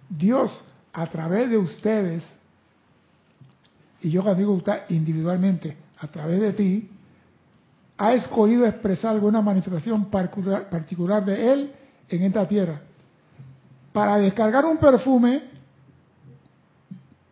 [0.09, 2.25] Dios, a través de ustedes,
[4.01, 6.91] y yo les digo usted individualmente, a través de ti,
[7.99, 11.73] ha escogido expresar alguna manifestación particular de Él
[12.09, 12.81] en esta tierra.
[13.93, 15.43] Para descargar un perfume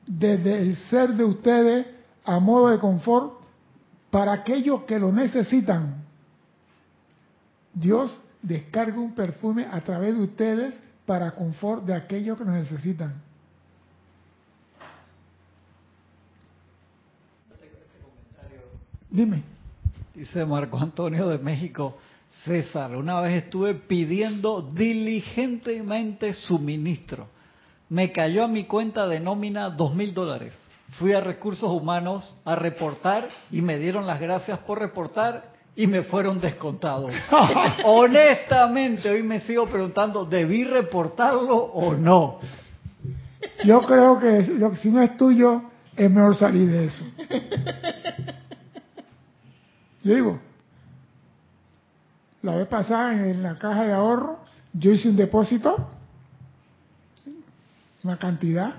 [0.07, 1.87] desde el ser de ustedes
[2.25, 3.41] a modo de confort
[4.11, 6.00] para aquellos que lo necesitan
[7.81, 10.75] Dios descarga un perfume a través de ustedes
[11.07, 13.23] para confort de aquellos que lo necesitan.
[19.09, 19.43] Dime.
[20.15, 21.97] Dice Marco Antonio de México,
[22.45, 27.27] César, una vez estuve pidiendo diligentemente suministro.
[27.89, 30.53] Me cayó a mi cuenta de nómina dos mil dólares.
[30.99, 36.03] Fui a recursos humanos a reportar y me dieron las gracias por reportar y me
[36.03, 37.11] fueron descontados.
[37.87, 42.39] Honestamente, hoy me sigo preguntando, ¿debí reportarlo o no?
[43.65, 45.63] Yo creo que lo- si no es tuyo,
[45.97, 47.03] es mejor salir de eso.
[50.03, 50.39] Yo digo,
[52.43, 54.39] la vez pasada en la caja de ahorro,
[54.75, 55.89] yo hice un depósito,
[58.05, 58.75] una cantidad,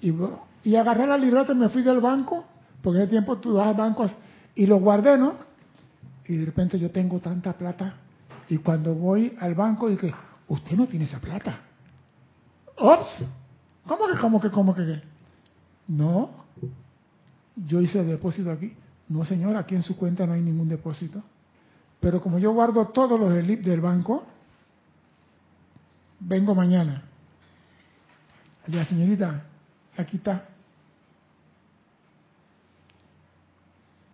[0.00, 0.14] y,
[0.64, 2.46] y agarré la libreta y me fui del banco,
[2.82, 4.06] porque ese tiempo tú vas al banco
[4.54, 5.49] y lo guardé, ¿no?
[6.30, 7.92] Y de repente yo tengo tanta plata,
[8.48, 10.14] y cuando voy al banco dije,
[10.46, 11.58] usted no tiene esa plata.
[12.76, 13.26] Ops,
[13.84, 14.86] ¿cómo que, cómo que, cómo que?
[14.86, 15.02] qué?
[15.88, 16.30] No,
[17.56, 18.72] yo hice el depósito aquí.
[19.08, 21.20] No, señor, aquí en su cuenta no hay ningún depósito.
[21.98, 24.24] Pero como yo guardo todos los del, del banco,
[26.20, 27.02] vengo mañana.
[28.68, 29.46] La señorita,
[29.96, 30.44] aquí está.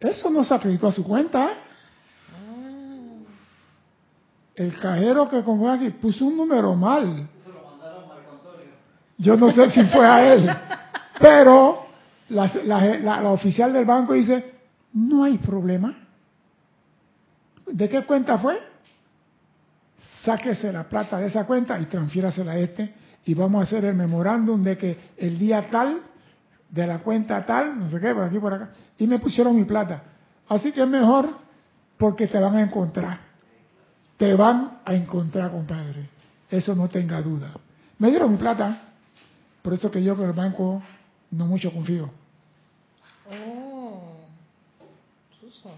[0.00, 1.65] Eso no se acreditó a su cuenta.
[4.56, 7.28] El cajero que compró aquí puso un número mal.
[9.18, 10.50] Yo no sé si fue a él,
[11.20, 11.84] pero
[12.30, 14.54] la, la- la- la oficial del banco dice,
[14.94, 15.94] no hay problema.
[17.66, 18.58] ¿De qué cuenta fue?
[20.24, 23.94] Sáquese la plata de esa cuenta y transfiérasela a este y vamos a hacer el
[23.94, 26.00] memorándum de que el día tal,
[26.70, 29.64] de la cuenta tal, no sé qué, por aquí, por acá, y me pusieron mi
[29.64, 30.02] plata.
[30.48, 31.28] Así que es mejor
[31.98, 33.25] porque te van a encontrar.
[34.16, 36.08] Te van a encontrar, compadre.
[36.50, 37.52] Eso no tenga duda.
[37.98, 38.82] Me dieron mi plata,
[39.62, 40.82] por eso que yo con el banco
[41.30, 42.10] no mucho confío.
[43.30, 44.16] Oh,
[45.40, 45.70] Suso,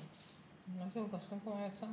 [0.75, 1.87] una equivocación como esa.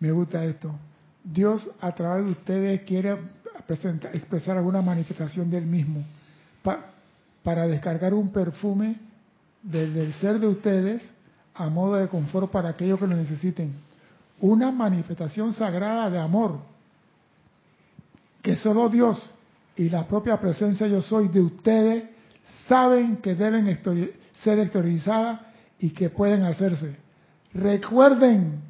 [0.00, 0.72] Me gusta esto.
[1.24, 3.16] Dios a través de ustedes quiere
[3.66, 6.04] presentar- expresar alguna manifestación del mismo
[6.62, 6.90] pa-
[7.42, 8.96] para descargar un perfume
[9.66, 11.02] desde el ser de ustedes
[11.54, 13.74] a modo de confort para aquellos que lo necesiten.
[14.40, 16.58] Una manifestación sagrada de amor
[18.42, 19.32] que solo Dios
[19.76, 22.04] y la propia presencia yo soy de ustedes
[22.68, 23.66] saben que deben
[24.42, 25.40] ser exteriorizadas
[25.78, 26.96] y que pueden hacerse.
[27.52, 28.60] Recuerden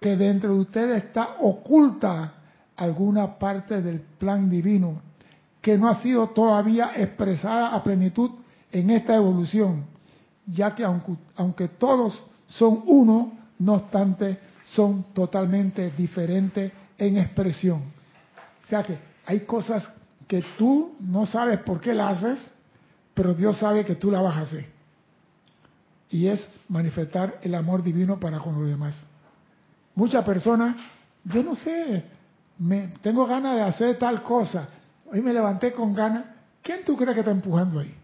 [0.00, 2.34] que dentro de ustedes está oculta
[2.76, 5.02] alguna parte del plan divino
[5.60, 8.30] que no ha sido todavía expresada a plenitud
[8.72, 9.84] en esta evolución,
[10.52, 17.82] ya que aunque, aunque todos son uno, no obstante son totalmente diferentes en expresión.
[18.64, 19.88] O sea que hay cosas
[20.26, 22.52] que tú no sabes por qué las haces,
[23.14, 24.66] pero Dios sabe que tú la vas a hacer.
[26.08, 29.04] Y es manifestar el amor divino para con los demás.
[29.94, 30.76] Muchas personas,
[31.24, 32.04] yo no sé,
[32.58, 34.68] me, tengo ganas de hacer tal cosa.
[35.12, 36.24] Hoy me levanté con ganas.
[36.62, 37.94] ¿Quién tú crees que está empujando ahí?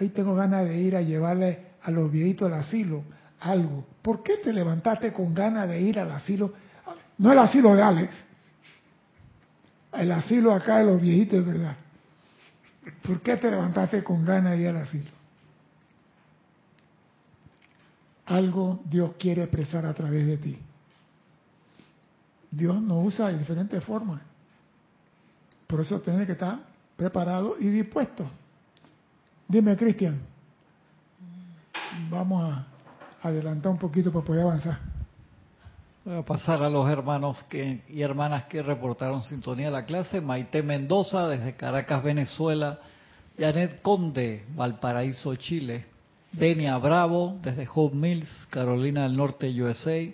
[0.00, 3.04] Hoy tengo ganas de ir a llevarle a los viejitos al asilo
[3.44, 3.86] algo.
[4.02, 6.52] ¿Por qué te levantaste con ganas de ir al asilo?
[7.18, 8.14] No el asilo de Alex,
[9.92, 11.76] el asilo acá de los viejitos, de verdad.
[13.02, 15.10] ¿Por qué te levantaste con ganas de ir al asilo?
[18.26, 20.58] Algo Dios quiere expresar a través de ti.
[22.50, 24.22] Dios nos usa de diferentes formas.
[25.66, 26.60] Por eso tienes que estar
[26.96, 28.28] preparado y dispuesto.
[29.54, 30.18] Dime, Cristian.
[32.10, 32.66] Vamos a
[33.22, 34.80] adelantar un poquito para poder avanzar.
[36.04, 40.20] Voy a pasar a los hermanos que, y hermanas que reportaron sintonía a la clase.
[40.20, 42.80] Maite Mendoza desde Caracas, Venezuela.
[43.38, 45.86] Janet Conde, Valparaíso, Chile.
[46.32, 50.04] Benia Bravo desde Hope Mills, Carolina del Norte, USA.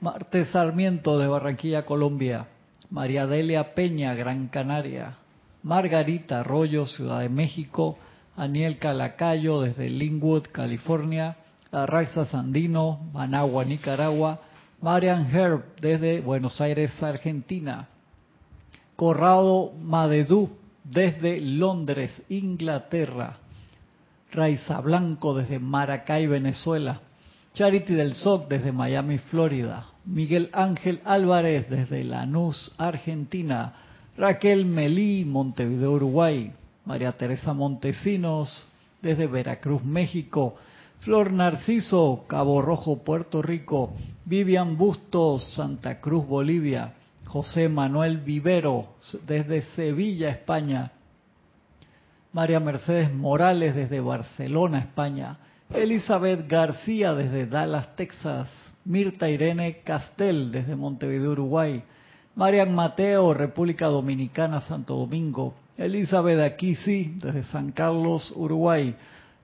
[0.00, 2.46] Marte Sarmiento de Barranquilla, Colombia.
[2.88, 5.18] María Delia Peña, Gran Canaria.
[5.64, 7.98] Margarita Arroyo, Ciudad de México.
[8.36, 11.36] Aniel Calacayo desde Linwood, California.
[11.72, 14.40] Arraiza Sandino, Managua, Nicaragua.
[14.80, 17.88] Marian Herb desde Buenos Aires, Argentina.
[18.96, 20.50] Corrado Madedú
[20.84, 23.36] desde Londres, Inglaterra.
[24.32, 27.00] Raiza Blanco desde Maracay, Venezuela.
[27.52, 29.86] Charity del SOC desde Miami, Florida.
[30.04, 33.74] Miguel Ángel Álvarez desde Lanús, Argentina.
[34.16, 36.52] Raquel Melí, Montevideo, Uruguay.
[36.90, 38.66] María Teresa Montesinos
[39.00, 40.56] desde Veracruz, México.
[40.98, 43.94] Flor Narciso, Cabo Rojo, Puerto Rico.
[44.24, 46.94] Vivian Bustos, Santa Cruz, Bolivia.
[47.26, 48.88] José Manuel Vivero,
[49.24, 50.90] desde Sevilla, España.
[52.32, 55.38] María Mercedes Morales desde Barcelona, España.
[55.72, 58.48] Elizabeth García desde Dallas, Texas.
[58.84, 61.84] Mirta Irene Castel desde Montevideo, Uruguay.
[62.34, 65.54] Marian Mateo, República Dominicana, Santo Domingo.
[65.80, 68.94] Elizabeth Aquisi desde San Carlos, Uruguay.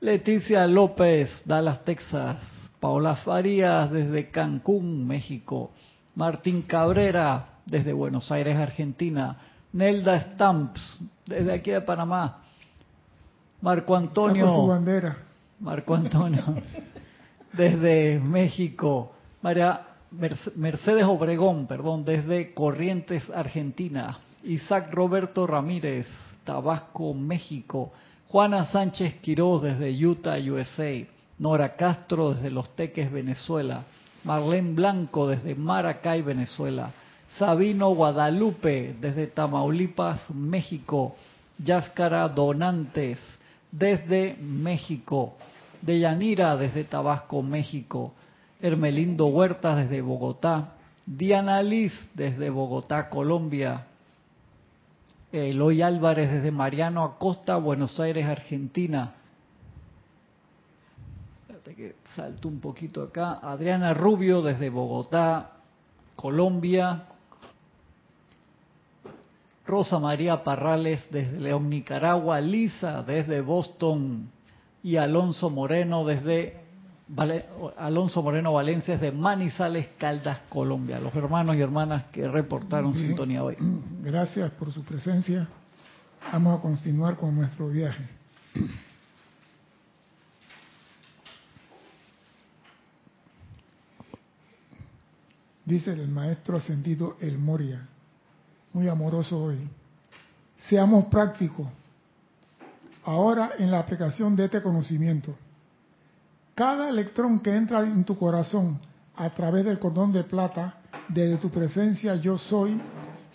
[0.01, 2.37] Leticia López, Dallas, Texas.
[2.78, 5.70] Paola Farías desde Cancún, México.
[6.14, 9.39] Martín Cabrera desde Buenos Aires, Argentina.
[9.72, 12.43] Nelda Stamps desde aquí de Panamá.
[13.62, 14.47] Marco Antonio.
[14.47, 15.16] Su bandera.
[15.59, 16.45] Marco Antonio
[17.55, 19.14] desde México.
[19.41, 24.18] María Mercedes Obregón, perdón, desde Corrientes, Argentina.
[24.47, 26.07] Isaac Roberto Ramírez,
[26.47, 27.93] Tabasco, México.
[28.29, 31.07] Juana Sánchez Quiroz desde Utah, USA.
[31.39, 33.85] Nora Castro desde Los Teques, Venezuela.
[34.25, 36.93] Marlene Blanco desde Maracay, Venezuela.
[37.37, 41.17] Sabino Guadalupe desde Tamaulipas, México.
[41.59, 43.19] Yáscara Donantes
[43.71, 45.35] desde México.
[45.83, 48.15] Deyanira desde Tabasco, México.
[48.61, 50.73] Hermelindo Huertas desde Bogotá.
[51.05, 53.87] Diana Liz desde Bogotá, Colombia.
[55.45, 59.14] Eloy Álvarez desde Mariano Acosta, Buenos Aires, Argentina.
[61.41, 63.41] Espérate que salto un poquito acá.
[63.43, 65.53] Adriana Rubio desde Bogotá,
[66.14, 67.05] Colombia.
[69.66, 72.41] Rosa María Parrales desde León, Nicaragua.
[72.41, 74.30] Lisa desde Boston.
[74.82, 76.66] Y Alonso Moreno desde
[77.79, 80.99] Alonso Moreno Valencia desde Manizales, Caldas, Colombia.
[80.99, 83.57] Los hermanos y hermanas que reportaron sintonía hoy.
[84.03, 85.47] Gracias por su presencia.
[86.33, 88.09] Vamos a continuar con nuestro viaje.
[95.65, 97.87] Dice el maestro ascendido El Moria,
[98.73, 99.59] muy amoroso hoy.
[100.57, 101.69] Seamos prácticos.
[103.05, 105.37] Ahora en la aplicación de este conocimiento
[106.57, 108.81] cada electrón que entra en tu corazón
[109.15, 112.81] a través del cordón de plata, desde tu presencia yo soy,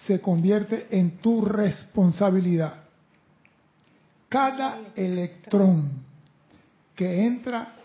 [0.07, 2.83] se convierte en tu responsabilidad.
[4.27, 5.91] Cada electrón
[6.95, 7.75] que entra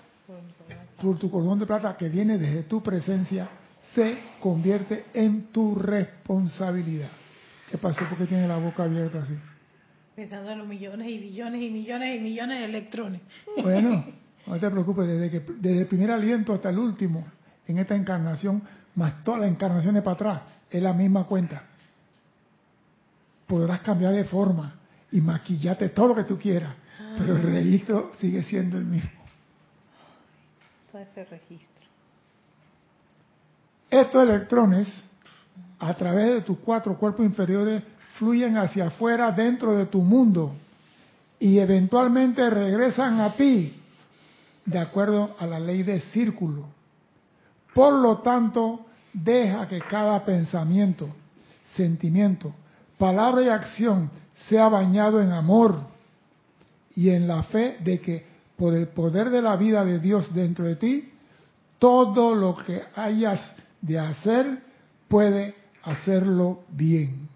[1.01, 3.47] por tu cordón de plata que viene desde tu presencia
[3.95, 7.11] se convierte en tu responsabilidad.
[7.71, 8.07] ¿Qué pasó?
[8.09, 9.35] porque tiene la boca abierta así?
[10.15, 13.21] Pensando en los millones y billones y millones y millones de electrones.
[13.63, 14.07] Bueno,
[14.47, 17.27] No te preocupes, desde, que, desde el primer aliento hasta el último,
[17.67, 18.63] en esta encarnación,
[18.95, 21.63] más todas las encarnaciones para atrás, es la misma cuenta.
[23.47, 24.75] Podrás cambiar de forma
[25.11, 26.75] y maquillarte todo lo que tú quieras,
[27.19, 29.11] pero el registro sigue siendo el mismo.
[30.95, 31.87] ese registro.
[33.91, 35.09] Estos electrones,
[35.79, 37.83] a través de tus cuatro cuerpos inferiores,
[38.19, 40.55] fluyen hacia afuera dentro de tu mundo
[41.39, 43.83] y eventualmente regresan a ti
[44.67, 46.67] de acuerdo a la ley de círculo.
[47.73, 51.09] Por lo tanto, deja que cada pensamiento,
[51.75, 52.53] sentimiento,
[52.99, 54.11] palabra y acción
[54.49, 55.77] sea bañado en amor
[56.95, 60.65] y en la fe de que por el poder de la vida de Dios dentro
[60.65, 61.13] de ti,
[61.79, 64.63] todo lo que hayas de hacer
[65.09, 67.29] puede hacerlo bien.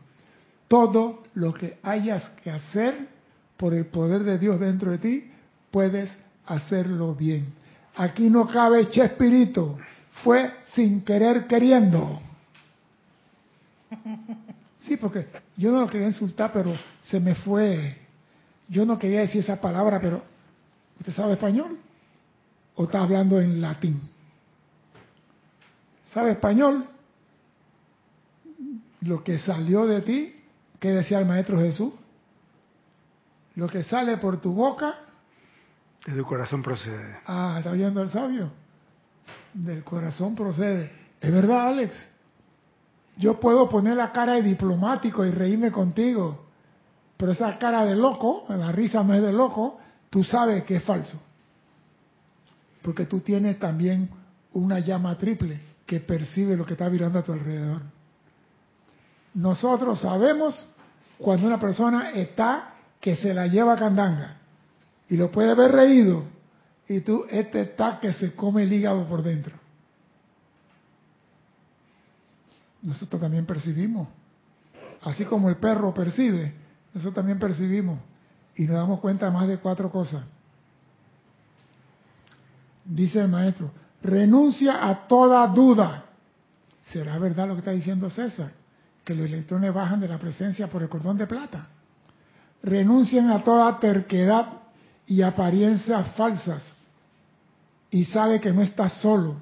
[0.66, 3.08] Todo lo que hayas que hacer
[3.56, 5.30] por el poder de Dios dentro de ti,
[5.70, 6.10] puedes
[6.46, 7.52] hacerlo bien.
[7.96, 9.78] Aquí no cabe Chespirito,
[10.22, 12.20] fue sin querer queriendo.
[14.78, 15.26] Sí, porque
[15.56, 17.96] yo no lo quería insultar, pero se me fue.
[18.68, 20.22] Yo no quería decir esa palabra, pero
[20.98, 21.78] ¿usted sabe español?
[22.76, 24.00] ¿O está hablando en latín?
[26.12, 26.86] ¿Sabe español?
[29.02, 30.34] Lo que salió de ti,
[30.78, 31.92] ¿qué decía el Maestro Jesús?
[33.54, 34.94] Lo que sale por tu boca,
[36.04, 37.18] desde el corazón procede.
[37.26, 38.50] Ah, ¿está oyendo el sabio?
[39.52, 40.90] Del corazón procede.
[41.20, 41.94] Es verdad, Alex.
[43.16, 46.46] Yo puedo poner la cara de diplomático y reírme contigo,
[47.18, 49.78] pero esa cara de loco, la risa no es de loco,
[50.08, 51.20] tú sabes que es falso.
[52.80, 54.08] Porque tú tienes también
[54.54, 57.82] una llama triple que percibe lo que está virando a tu alrededor.
[59.34, 60.66] Nosotros sabemos
[61.18, 64.39] cuando una persona está que se la lleva a candanga
[65.10, 66.24] y lo puede haber reído
[66.88, 69.54] y tú, este está que se come el hígado por dentro.
[72.82, 74.08] Nosotros también percibimos.
[75.02, 76.52] Así como el perro percibe,
[76.92, 78.00] nosotros también percibimos.
[78.56, 80.24] Y nos damos cuenta de más de cuatro cosas.
[82.84, 83.70] Dice el maestro,
[84.02, 86.06] renuncia a toda duda.
[86.82, 88.50] ¿Será verdad lo que está diciendo César?
[89.04, 91.68] Que los electrones bajan de la presencia por el cordón de plata.
[92.64, 94.59] renuncien a toda terquedad
[95.10, 96.62] y apariencias falsas
[97.90, 99.38] y sabe que no estás solo,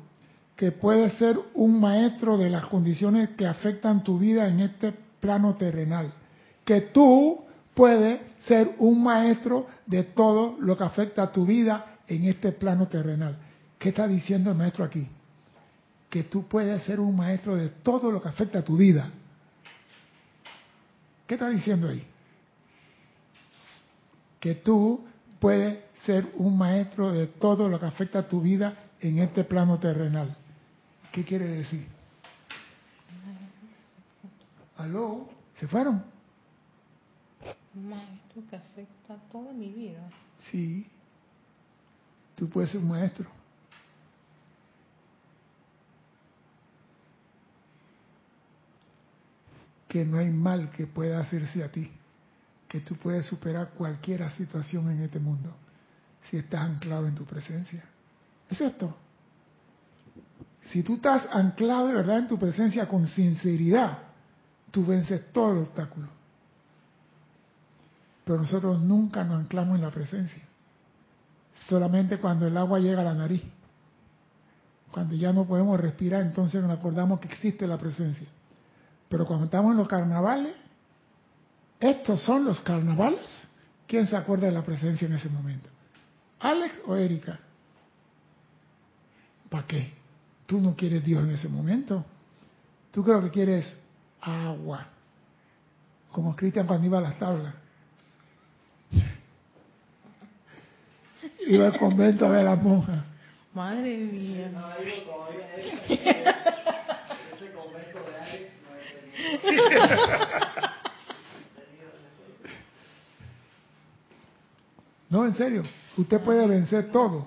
[0.57, 5.57] que puedes ser un maestro de las condiciones que afectan tu vida en este plano
[5.57, 6.11] terrenal,
[6.65, 7.45] que tú
[7.75, 12.89] puedes ser un maestro de todo lo que afecta a tu vida en este plano
[12.89, 13.37] terrenal.
[13.79, 15.07] ¿Qué está diciendo el maestro aquí?
[16.09, 19.11] Que tú puedes ser un maestro de todo lo que afecta a tu vida.
[21.27, 22.03] ¿Qué está diciendo ahí?
[24.41, 25.05] Que tú
[25.39, 29.79] puedes ser un maestro de todo lo que afecta a tu vida en este plano
[29.79, 30.37] terrenal.
[31.13, 31.87] ¿Qué quiere decir?
[34.77, 35.29] ¿Aló?
[35.59, 36.05] ¿Se fueron?
[37.75, 40.09] Maestro que afecta toda mi vida.
[40.51, 40.87] Sí.
[42.37, 43.29] Tú puedes ser un maestro.
[49.89, 51.91] Que no hay mal que pueda hacerse a ti.
[52.69, 55.55] Que tú puedes superar cualquier situación en este mundo
[56.29, 57.85] si estás anclado en tu presencia.
[58.49, 58.95] Es esto.
[60.71, 63.99] Si tú estás anclado de verdad en tu presencia con sinceridad,
[64.71, 66.09] tú vences todo el obstáculo.
[68.25, 70.43] Pero nosotros nunca nos anclamos en la presencia.
[71.67, 73.43] Solamente cuando el agua llega a la nariz.
[74.91, 78.27] Cuando ya no podemos respirar, entonces nos acordamos que existe la presencia.
[79.09, 80.55] Pero cuando estamos en los carnavales,
[81.81, 83.49] estos son los carnavales.
[83.87, 85.69] ¿Quién se acuerda de la presencia en ese momento?
[86.41, 87.39] ¿Alex o Erika?
[89.49, 89.93] ¿Para qué?
[90.47, 92.05] Tú no quieres Dios en ese momento.
[92.91, 93.77] Tú creo que quieres
[94.21, 94.89] agua.
[96.13, 97.55] Como Cristian cuando iba a las tablas.
[101.47, 103.05] Iba al convento a ver a las monjas.
[103.55, 104.51] Madre mía.
[115.11, 115.63] No, en serio.
[115.97, 117.27] Usted puede vencer todo.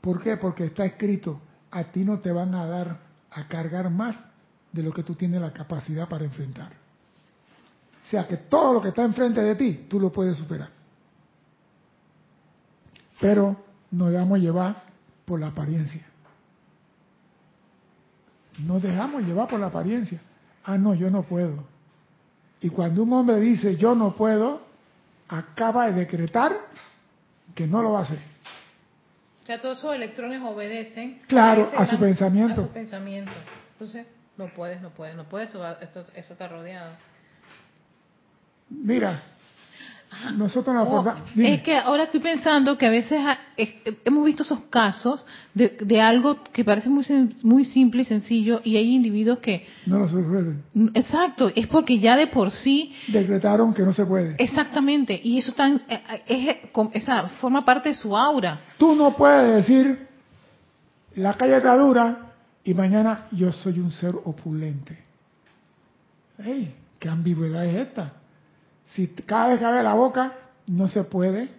[0.00, 0.36] ¿Por qué?
[0.36, 4.16] Porque está escrito, a ti no te van a dar a cargar más
[4.72, 6.72] de lo que tú tienes la capacidad para enfrentar.
[6.72, 10.70] O sea que todo lo que está enfrente de ti, tú lo puedes superar.
[13.20, 13.56] Pero
[13.90, 14.84] nos dejamos llevar
[15.24, 16.06] por la apariencia.
[18.60, 20.20] Nos dejamos llevar por la apariencia.
[20.64, 21.64] Ah, no, yo no puedo.
[22.60, 24.62] Y cuando un hombre dice yo no puedo,
[25.28, 26.52] acaba de decretar
[27.54, 28.18] que no lo va a hacer.
[29.42, 31.22] O sea, todos esos electrones obedecen.
[31.26, 32.62] Claro, a su pensamiento.
[32.62, 33.32] A su pensamiento.
[33.72, 34.06] Entonces,
[34.36, 36.92] no puedes, no puedes, no puedes, eso, eso está rodeado.
[38.68, 39.22] Mira,
[40.36, 41.34] nosotros nos Oh, acordamos.
[41.34, 41.54] dime.
[41.54, 43.20] es que ahora estoy pensando que a veces
[44.04, 47.04] hemos visto esos casos de, de algo que parece muy,
[47.42, 50.62] muy simple y sencillo y hay individuos que, No lo resuelven.
[50.94, 54.34] exacto, es porque ya de por sí, Decretaron que no se puede.
[54.38, 58.60] exactamente, y eso tan, eh, eh, es, com- esa forma parte de su aura.
[58.78, 60.06] Tú no puedes decir,
[61.16, 62.32] la calle está dura
[62.64, 64.98] y mañana yo soy un ser opulente.
[66.44, 66.74] ¡Ey!
[66.98, 68.12] ¿Qué ambigüedad es esta?
[68.94, 70.32] Si cada vez que abre la boca
[70.66, 71.50] no se puede,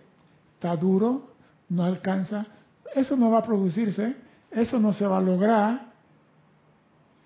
[0.56, 1.30] está duro,
[1.70, 2.46] no alcanza,
[2.94, 4.16] eso no va a producirse,
[4.52, 5.90] eso no se va a lograr.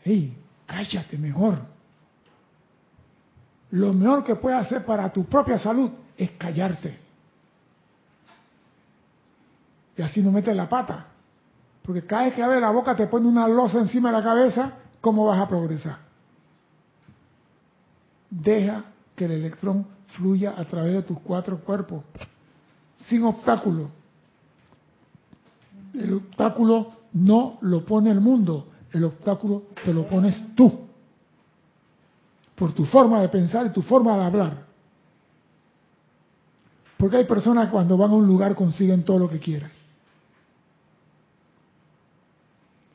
[0.03, 0.37] ¡Ey!
[0.65, 1.59] Cállate mejor.
[3.71, 6.99] Lo mejor que puedes hacer para tu propia salud es callarte.
[9.97, 11.07] Y así no metes la pata.
[11.81, 14.73] Porque cada vez que abre la boca te pone una losa encima de la cabeza,
[15.01, 15.97] ¿cómo vas a progresar?
[18.29, 18.83] Deja
[19.15, 19.85] que el electrón
[20.17, 22.03] fluya a través de tus cuatro cuerpos,
[22.99, 23.89] sin obstáculo.
[25.93, 30.87] El obstáculo no lo pone el mundo, el obstáculo te lo pones tú,
[32.55, 34.65] por tu forma de pensar y tu forma de hablar.
[36.97, 39.69] Porque hay personas que cuando van a un lugar consiguen todo lo que quieren.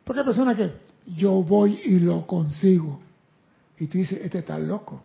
[0.03, 0.73] Porque hay personas que
[1.15, 3.01] yo voy y lo consigo.
[3.79, 5.03] Y tú dices, este está loco.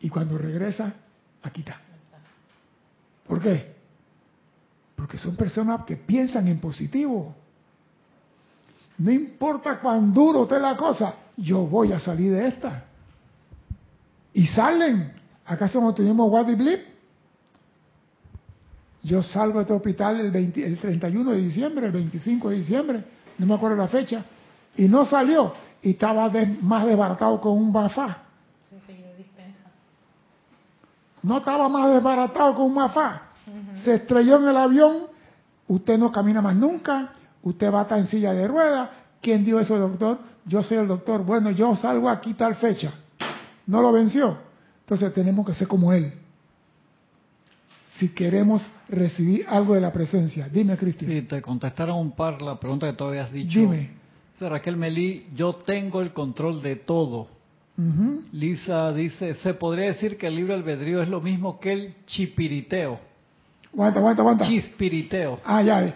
[0.00, 0.92] Y cuando regresa,
[1.42, 1.80] aquí está.
[3.26, 3.74] ¿Por qué?
[4.94, 7.34] Porque son personas que piensan en positivo.
[8.98, 12.84] No importa cuán duro esté la cosa, yo voy a salir de esta.
[14.32, 15.12] Y salen.
[15.44, 16.80] ¿Acaso no tuvimos What Blip?
[19.02, 23.04] Yo salgo de este hospital el, 20 el 31 de diciembre, el 25 de diciembre,
[23.38, 24.24] no me acuerdo la fecha,
[24.76, 28.24] y no salió, y estaba de- más desbaratado con un bafá.
[31.22, 33.22] No estaba más desbaratado con un mafá.
[33.84, 35.06] Se estrelló en el avión,
[35.68, 37.12] usted no camina más nunca,
[37.42, 38.90] usted va a estar en silla de ruedas.
[39.20, 40.18] ¿Quién dio eso, doctor?
[40.44, 41.24] Yo soy el doctor.
[41.24, 42.92] Bueno, yo salgo aquí tal fecha.
[43.66, 44.38] No lo venció.
[44.80, 46.12] Entonces tenemos que ser como Él.
[47.98, 50.48] Si queremos recibir algo de la presencia.
[50.48, 51.10] Dime, Cristian.
[51.10, 53.58] Sí, te contestaron un par la pregunta que tú habías dicho.
[53.58, 53.90] Dime.
[54.38, 57.28] Raquel Melí, yo tengo el control de todo.
[58.32, 62.98] Lisa dice, se podría decir que el libre albedrío es lo mismo que el chipiriteo.
[63.72, 64.46] Aguanta, aguanta, aguanta.
[64.46, 65.40] Chispiriteo.
[65.44, 65.84] Ah, ya.
[65.84, 65.94] eh.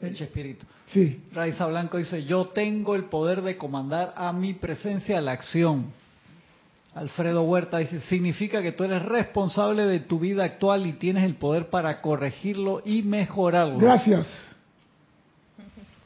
[0.00, 0.66] El chispirito.
[0.86, 1.22] Sí.
[1.32, 5.92] Raiza Blanco dice, yo tengo el poder de comandar a mi presencia la acción.
[6.94, 11.36] Alfredo Huerta dice, significa que tú eres responsable de tu vida actual y tienes el
[11.36, 13.78] poder para corregirlo y mejorarlo.
[13.78, 14.56] Gracias.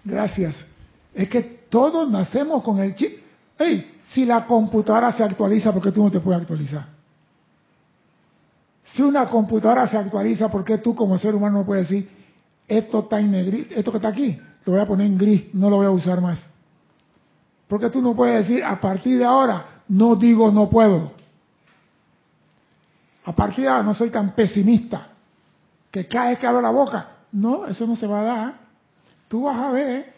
[0.04, 0.66] Gracias.
[1.14, 3.18] Es que todos nacemos con el chip.
[3.58, 6.86] Hey, si la computadora se actualiza, ¿por qué tú no te puedes actualizar?
[8.84, 12.08] Si una computadora se actualiza, ¿por qué tú como ser humano no puedes decir,
[12.68, 15.70] esto está en negrito, esto que está aquí, lo voy a poner en gris, no
[15.70, 16.44] lo voy a usar más?
[17.66, 21.12] Porque tú no puedes decir, a partir de ahora, no digo no puedo.
[23.24, 25.08] A partir de ahora no soy tan pesimista
[25.90, 28.54] que cada vez que abro la boca, no, eso no se va a dar.
[29.28, 30.13] Tú vas a ver.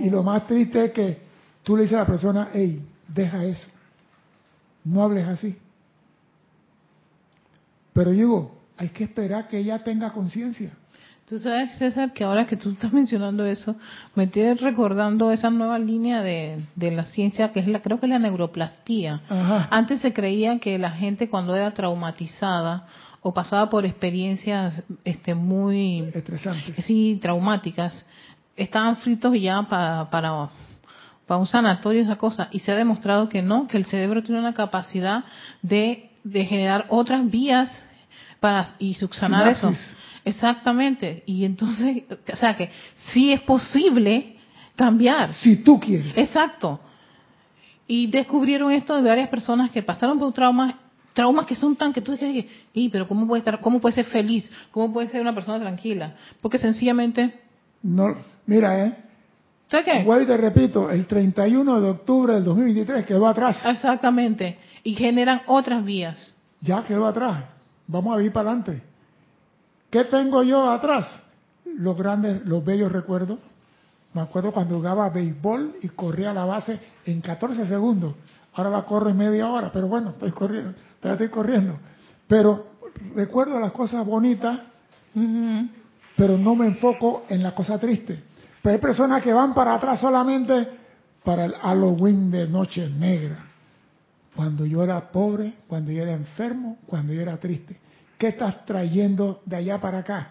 [0.00, 1.18] Y lo más triste es que
[1.62, 3.68] tú le dices a la persona, hey, deja eso.
[4.84, 5.56] No hables así.
[7.92, 10.70] Pero digo, hay que esperar que ella tenga conciencia.
[11.28, 13.74] Tú sabes, César, que ahora que tú estás mencionando eso,
[14.14, 18.06] me tienes recordando esa nueva línea de, de la ciencia que es la, creo que
[18.06, 19.22] es la neuroplastía.
[19.28, 19.66] Ajá.
[19.72, 22.86] Antes se creía que la gente cuando era traumatizada
[23.22, 26.76] o pasaba por experiencias este muy Estresantes.
[26.84, 28.04] sí traumáticas,
[28.56, 30.48] estaban fritos ya para para
[31.26, 34.40] para un sanatorio esa cosa y se ha demostrado que no, que el cerebro tiene
[34.40, 35.24] una capacidad
[35.60, 37.68] de, de generar otras vías
[38.38, 39.72] para y subsanar eso.
[40.24, 41.22] Exactamente.
[41.26, 42.70] Y entonces, o sea que
[43.12, 44.36] sí es posible
[44.76, 45.32] cambiar.
[45.34, 46.16] Si tú quieres.
[46.16, 46.80] Exacto.
[47.88, 50.74] Y descubrieron esto de varias personas que pasaron por traumas,
[51.12, 52.44] traumas que son tan que tú dices,
[52.74, 56.14] "Y, pero cómo puede estar, cómo puede ser feliz, cómo puede ser una persona tranquila,
[56.40, 57.40] porque sencillamente,
[57.86, 58.16] No,
[58.46, 58.96] mira, eh.
[59.66, 60.02] ¿sabes qué?
[60.02, 63.64] Vuelvo y te repito, el 31 de octubre del 2023 quedó atrás.
[63.64, 64.58] Exactamente.
[64.82, 66.34] Y generan otras vías.
[66.60, 67.44] Ya quedó atrás.
[67.86, 68.82] Vamos a ir para adelante.
[69.88, 71.22] ¿Qué tengo yo atrás?
[71.64, 73.38] Los grandes, los bellos recuerdos.
[74.14, 78.14] Me acuerdo cuando jugaba béisbol y corría a la base en 14 segundos.
[78.54, 81.78] Ahora la corro en media hora, pero bueno, estoy corriendo, estoy corriendo.
[82.26, 82.66] Pero
[83.14, 84.58] recuerdo las cosas bonitas.
[86.16, 88.22] Pero no me enfoco en la cosa triste.
[88.62, 90.68] Pero hay personas que van para atrás solamente
[91.22, 93.44] para el Halloween de Noche Negra.
[94.34, 97.78] Cuando yo era pobre, cuando yo era enfermo, cuando yo era triste.
[98.18, 100.30] ¿Qué estás trayendo de allá para acá?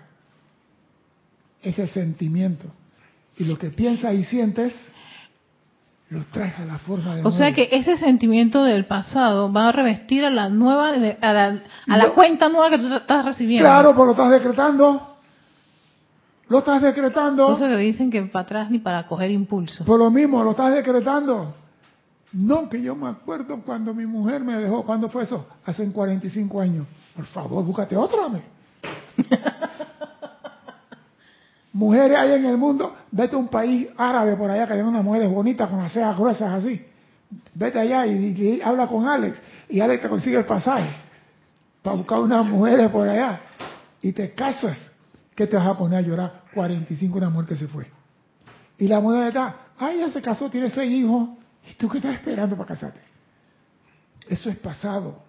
[1.61, 2.65] Ese sentimiento.
[3.37, 4.73] Y lo que piensas y sientes,
[6.09, 9.71] lo traes a la forma de O sea que ese sentimiento del pasado va a
[9.71, 13.65] revestir a la nueva, a la, a la cuenta nueva que tú estás recibiendo.
[13.65, 15.14] Claro, pues lo estás decretando.
[16.47, 17.47] Lo estás decretando.
[17.47, 19.83] Por eso que dicen que para atrás ni para coger impulso.
[19.85, 21.53] Por lo mismo, lo estás decretando.
[22.33, 24.83] No, que yo me acuerdo cuando mi mujer me dejó.
[24.83, 25.47] ¿Cuándo fue eso?
[25.65, 26.85] Hace 45 años.
[27.15, 28.27] Por favor, búscate otra.
[28.29, 28.41] me.
[31.73, 32.93] mujeres hay en el mundo.
[33.11, 36.17] Vete a un país árabe por allá que hay unas mujeres bonitas con las cejas
[36.17, 36.85] gruesas así.
[37.53, 39.41] Vete allá y, y- y habla con Alex.
[39.69, 40.89] Y Alex te consigue el pasaje.
[41.81, 43.41] Para buscar unas mujeres por allá.
[44.01, 44.91] Y te casas.
[45.35, 46.43] ¿Qué te vas a poner a llorar?
[46.53, 47.91] 45 una que se fue.
[48.77, 51.29] Y la mujer está, ay, ya se casó, tiene seis hijos.
[51.69, 53.01] ¿Y tú qué estás esperando para casarte?
[54.27, 55.19] Eso es pasado.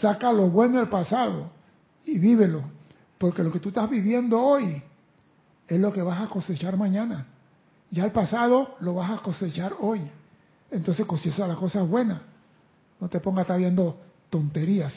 [0.00, 1.50] Saca lo bueno del pasado
[2.04, 2.62] y vívelo.
[3.18, 4.82] Porque lo que tú estás viviendo hoy
[5.66, 7.26] es lo que vas a cosechar mañana.
[7.90, 10.02] Ya el pasado lo vas a cosechar hoy.
[10.70, 12.20] Entonces cosecha las cosas buenas.
[13.00, 13.98] No te pongas a estar viendo
[14.30, 14.92] tonterías.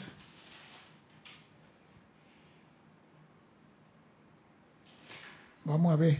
[5.64, 6.18] Vamos a ver.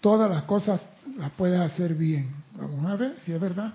[0.00, 0.80] Todas las cosas
[1.16, 2.34] las puedes hacer bien.
[2.54, 3.72] Vamos a ver si es verdad.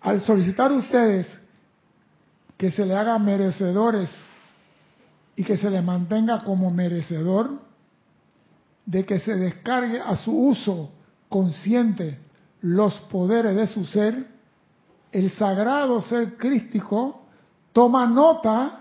[0.00, 1.38] Al solicitar ustedes
[2.56, 4.10] que se le haga merecedores
[5.36, 7.60] y que se le mantenga como merecedor
[8.86, 10.90] de que se descargue a su uso
[11.28, 12.18] consciente
[12.60, 14.26] los poderes de su ser,
[15.10, 17.22] el sagrado ser crístico
[17.72, 18.80] toma nota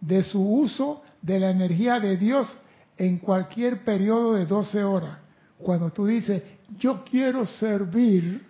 [0.00, 2.54] de su uso de la energía de Dios
[2.98, 5.18] en cualquier periodo de 12 horas.
[5.58, 6.42] Cuando tú dices,
[6.78, 8.46] yo quiero servir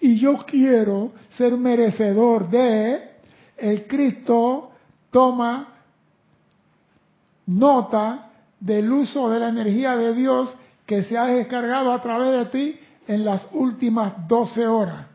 [0.00, 3.12] y yo quiero ser merecedor de,
[3.56, 4.72] el Cristo
[5.10, 5.74] toma
[7.46, 10.52] nota del uso de la energía de Dios
[10.86, 15.06] que se ha descargado a través de ti en las últimas 12 horas.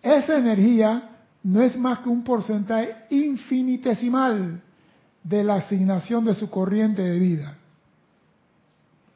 [0.00, 1.10] Esa energía
[1.42, 4.62] no es más que un porcentaje infinitesimal
[5.28, 7.54] de la asignación de su corriente de vida.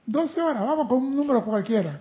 [0.05, 2.01] 12 horas, vamos con un número cualquiera.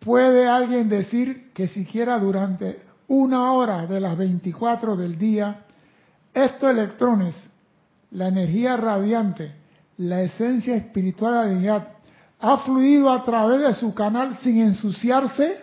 [0.00, 5.64] ¿Puede alguien decir que siquiera durante una hora de las 24 del día,
[6.32, 7.50] estos electrones,
[8.12, 9.52] la energía radiante,
[9.98, 11.88] la esencia espiritual de la divinidad,
[12.40, 15.60] ha fluido a través de su canal sin ensuciarse?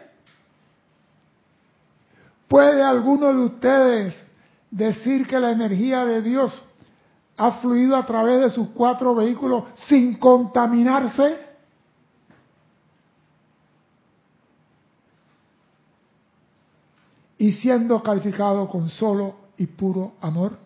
[2.48, 4.26] ¿Puede alguno de ustedes
[4.70, 6.62] decir que la energía de Dios
[7.38, 11.44] ha fluido a través de sus cuatro vehículos sin contaminarse?
[17.38, 20.58] Y siendo calificado con solo y puro amor.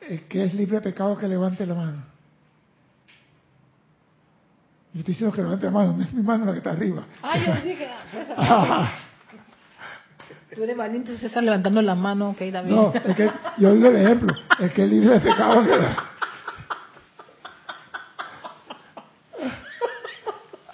[0.00, 2.02] El que es libre de pecado que levante la mano.
[4.94, 7.04] Yo estoy diciendo que levante la mano, no es mi mano la que está arriba.
[7.20, 9.02] Ay, yo dije, César.
[10.56, 12.70] Tú eres valiente, César, levantando la mano, ok, David.
[12.70, 16.00] No, es que yo digo el ejemplo, el que es libre de pecado que levante.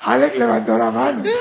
[0.00, 1.24] Alex levantó la mano.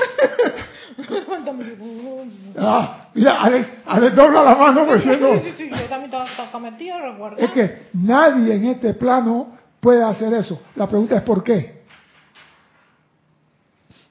[2.58, 6.26] Ah, mira, Alex, Alex dobla la mano pues diciendo, Sí, sí, sí, yo también estaba,
[6.26, 7.42] estaba metido, recuerda.
[7.42, 10.60] es que nadie en este plano puede hacer eso.
[10.76, 11.82] La pregunta es ¿por qué?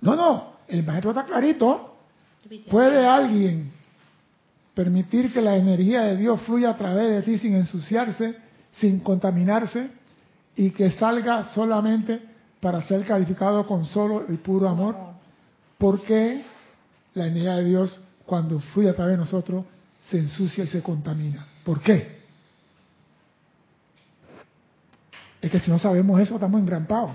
[0.02, 1.94] No, no, el maestro está clarito.
[2.70, 3.72] ¿Puede alguien
[4.74, 8.36] permitir que la energía de Dios fluya a través de ti sin ensuciarse,
[8.72, 9.90] sin contaminarse
[10.56, 12.22] y que salga solamente
[12.60, 14.96] para ser calificado con solo y puro amor?
[15.78, 16.44] ¿Por qué
[17.16, 19.66] la energía de Dios cuando fluye a través de nosotros
[20.10, 21.48] se ensucia y se contamina?
[21.66, 22.22] ¿Por qué?
[25.42, 27.12] Es que si no sabemos eso estamos engrampados.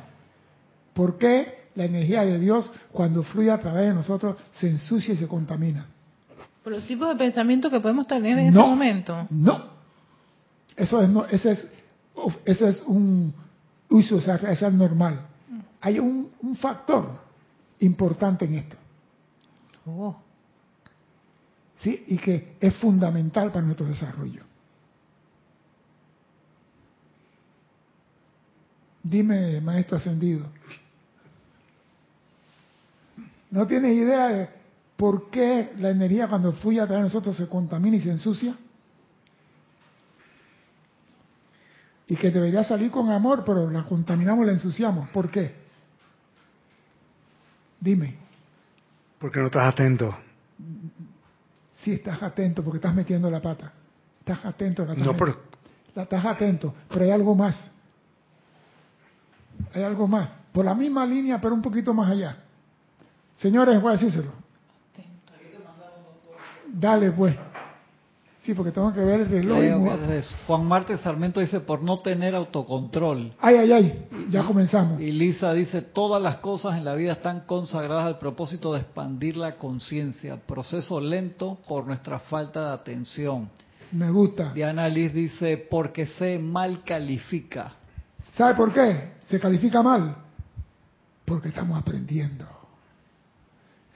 [0.93, 5.17] ¿Por qué la energía de Dios cuando fluye a través de nosotros se ensucia y
[5.17, 5.87] se contamina?
[6.67, 9.27] Por los tipos de pensamiento que podemos tener en no, ese momento.
[9.31, 9.67] No.
[10.75, 11.69] Eso es, no, ese es,
[12.45, 13.33] ese es un
[13.89, 15.29] uso, o sea, es normal.
[15.81, 17.21] Hay un, un factor
[17.79, 18.77] importante en esto,
[19.87, 20.17] Oh,
[21.77, 22.03] ¿sí?
[22.09, 24.43] Y que es fundamental para nuestro desarrollo.
[29.05, 30.49] Dime, maestro ascendido.
[33.53, 34.66] ¿No tienes idea de
[34.97, 38.57] por qué la energía cuando fluye a través de nosotros se contamina y se ensucia?
[42.09, 45.09] Y que debería salir con amor, pero la contaminamos y la ensuciamos.
[45.11, 45.55] ¿Por qué?
[47.81, 48.17] Dime.
[49.19, 50.17] Porque no estás atento.
[51.83, 53.73] Si estás atento porque estás metiendo la pata.
[54.21, 54.85] Estás atento.
[54.85, 55.37] La estás, No, pero
[55.95, 57.71] la estás atento, pero hay algo más.
[59.75, 60.31] Hay algo más.
[60.53, 62.37] Por la misma línea, pero un poquito más allá.
[63.39, 64.46] Señores, voy a decírselo.
[66.79, 67.35] Dale, pues.
[68.43, 69.59] Sí, porque tengo que ver el reloj.
[69.59, 73.33] Leo, Juan Marte Sarmiento dice por no tener autocontrol.
[73.41, 74.09] Ay, ay, ay.
[74.31, 75.01] Ya comenzamos.
[75.01, 79.37] Y Lisa dice, todas las cosas en la vida están consagradas al propósito de expandir
[79.37, 83.49] la conciencia, proceso lento por nuestra falta de atención.
[83.91, 84.53] Me gusta.
[84.53, 87.73] Diana Liz dice, porque se mal califica.
[88.37, 89.15] ¿Sabe por qué?
[89.29, 90.15] Se califica mal.
[91.25, 92.45] Porque estamos aprendiendo.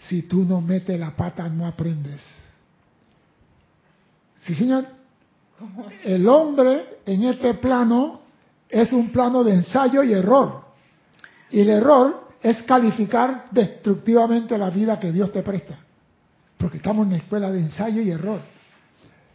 [0.09, 2.50] Si tú no metes la pata, no aprendes.
[4.43, 4.87] Sí, señor.
[6.05, 8.21] El hombre en este plano
[8.69, 10.63] es un plano de ensayo y error.
[11.51, 15.79] Y el error es calificar destructivamente la vida que Dios te presta.
[16.57, 18.41] Porque estamos en la escuela de ensayo y error.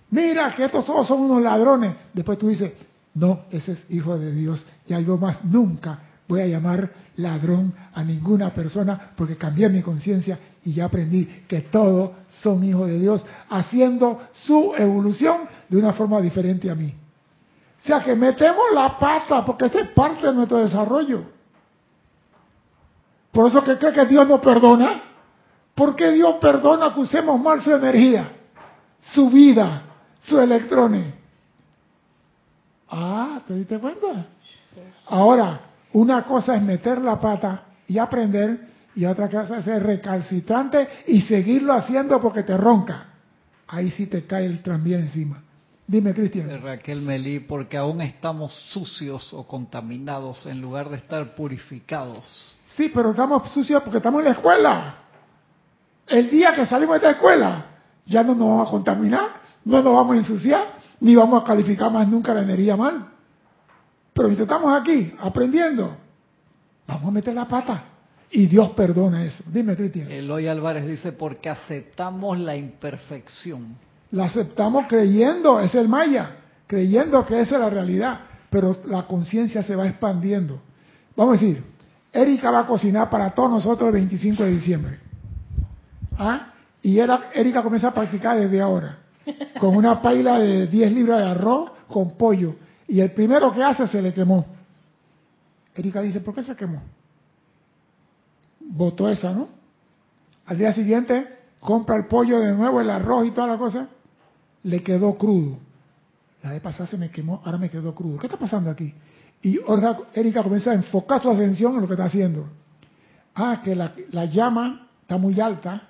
[0.09, 1.95] Mira que estos todos son unos ladrones.
[2.13, 2.73] Después tú dices,
[3.13, 4.65] no, ese es hijo de Dios.
[4.87, 10.39] Y algo más, nunca voy a llamar ladrón a ninguna persona porque cambié mi conciencia
[10.63, 16.19] y ya aprendí que todos son hijos de Dios, haciendo su evolución de una forma
[16.21, 16.93] diferente a mí.
[17.83, 21.23] O sea que metemos la pata porque esta es parte de nuestro desarrollo.
[23.31, 25.03] Por eso que cree que Dios no perdona.
[25.75, 28.31] ¿Por qué Dios perdona que usemos mal su energía,
[29.01, 29.81] su vida,
[30.19, 31.13] sus electrones?
[32.89, 34.25] Ah, ¿te diste cuenta?
[35.07, 35.59] Ahora,
[35.95, 41.21] una cosa es meter la pata y aprender, y otra cosa es ser recalcitrante y
[41.21, 43.05] seguirlo haciendo porque te ronca.
[43.67, 45.41] Ahí sí te cae el tranvía encima.
[45.87, 46.61] Dime, Cristian.
[46.61, 52.57] Raquel Melí, porque aún estamos sucios o contaminados en lugar de estar purificados.
[52.75, 54.95] Sí, pero estamos sucios porque estamos en la escuela.
[56.07, 57.67] El día que salimos de esta escuela,
[58.05, 59.29] ya no nos vamos a contaminar,
[59.63, 60.65] no nos vamos a ensuciar,
[60.99, 63.14] ni vamos a calificar más nunca la energía mal.
[64.15, 65.97] Pero mientras estamos aquí aprendiendo,
[66.87, 67.83] Vamos a meter la pata.
[68.31, 69.43] Y Dios perdona eso.
[69.47, 70.11] Dime, Cristian.
[70.11, 73.77] Eloy Álvarez dice, porque aceptamos la imperfección.
[74.11, 76.37] La aceptamos creyendo, es el maya,
[76.67, 80.61] creyendo que esa es la realidad, pero la conciencia se va expandiendo.
[81.15, 81.63] Vamos a decir,
[82.11, 84.99] Erika va a cocinar para todos nosotros el 25 de diciembre.
[86.17, 86.53] ¿Ah?
[86.81, 88.99] Y era, Erika comienza a practicar desde ahora,
[89.59, 92.55] con una paila de 10 libras de arroz con pollo.
[92.87, 94.45] Y el primero que hace se le quemó.
[95.75, 96.81] Erika dice, ¿por qué se quemó?
[98.59, 99.49] Botó esa, ¿no?
[100.45, 101.27] Al día siguiente
[101.59, 103.87] compra el pollo de nuevo, el arroz y toda la cosa,
[104.63, 105.57] le quedó crudo.
[106.43, 108.19] La vez pasada se me quemó, ahora me quedó crudo.
[108.19, 108.93] ¿Qué está pasando aquí?
[109.41, 112.47] Y ahora Erika comienza a enfocar su atención en lo que está haciendo.
[113.33, 115.89] Ah, que la, la llama está muy alta,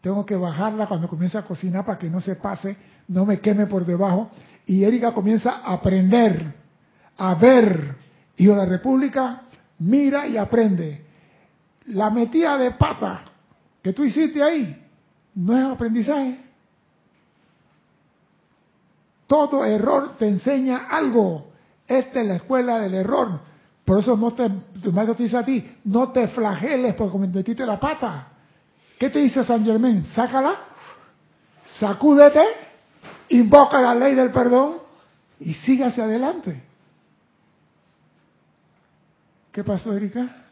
[0.00, 2.76] tengo que bajarla cuando comience a cocinar para que no se pase,
[3.08, 4.30] no me queme por debajo.
[4.68, 6.54] Y Erika comienza a aprender,
[7.16, 7.96] a ver.
[8.36, 9.42] Y la República
[9.78, 11.06] mira y aprende.
[11.86, 13.22] La metida de pata
[13.82, 14.86] que tú hiciste ahí
[15.34, 16.38] no es aprendizaje.
[19.26, 21.50] Todo error te enseña algo.
[21.86, 23.40] Esta es la escuela del error.
[23.86, 24.50] Por eso no te,
[24.82, 28.28] tu maestro te dice a ti, no te flageles porque metiste la pata.
[28.98, 30.04] ¿Qué te dice San Germán?
[30.04, 30.56] Sácala,
[31.78, 32.67] sacúdete,
[33.30, 34.78] invoca la ley del perdón
[35.40, 36.62] y sigue hacia adelante.
[39.52, 40.44] ¿Qué pasó, Erika?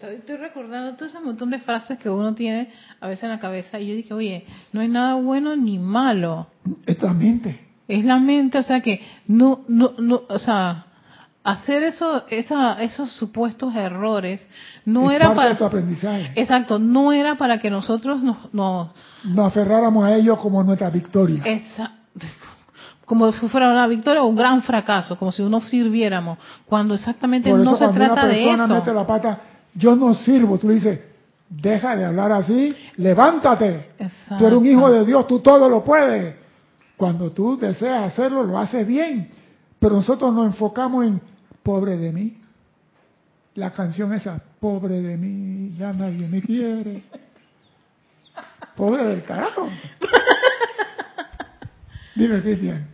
[0.00, 3.80] Estoy recordando todo ese montón de frases que uno tiene a veces en la cabeza
[3.80, 6.48] y yo dije, oye, no hay nada bueno ni malo.
[6.86, 7.60] Es la mente.
[7.86, 10.87] Es la mente, o sea que no, no, no, o sea,
[11.52, 14.46] hacer eso, esa, esos supuestos errores
[14.84, 16.32] no es era parte para de tu aprendizaje.
[16.34, 18.88] exacto no era para que nosotros nos, nos
[19.24, 21.42] Nos aferráramos a ello como nuestra victoria.
[21.44, 21.92] esa-
[23.04, 27.48] como si fuera una victoria o un gran fracaso como si no sirviéramos cuando exactamente
[27.50, 29.40] Por eso no se cuando una trata de eso mete la pata,
[29.74, 31.00] yo no sirvo, tú le dices,
[31.48, 33.92] deja de hablar así, levántate.
[34.38, 36.34] Tú eres un hijo de Dios, tú todo lo puedes.
[36.96, 39.30] Cuando tú deseas hacerlo, lo haces bien.
[39.78, 41.20] Pero nosotros nos enfocamos en,
[41.62, 42.38] pobre de mí.
[43.54, 47.02] La canción esa, pobre de mí, ya nadie me quiere.
[48.76, 49.68] Pobre del carajo.
[52.14, 52.86] Dime, Cristian.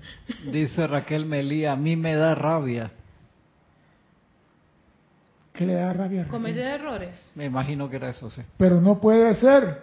[0.50, 2.90] Dice Raquel Melía, a mí me da rabia.
[5.52, 6.26] ¿Qué le da rabia?
[6.28, 8.42] cometer errores Me imagino que era eso, sí.
[8.56, 9.82] Pero no puede ser,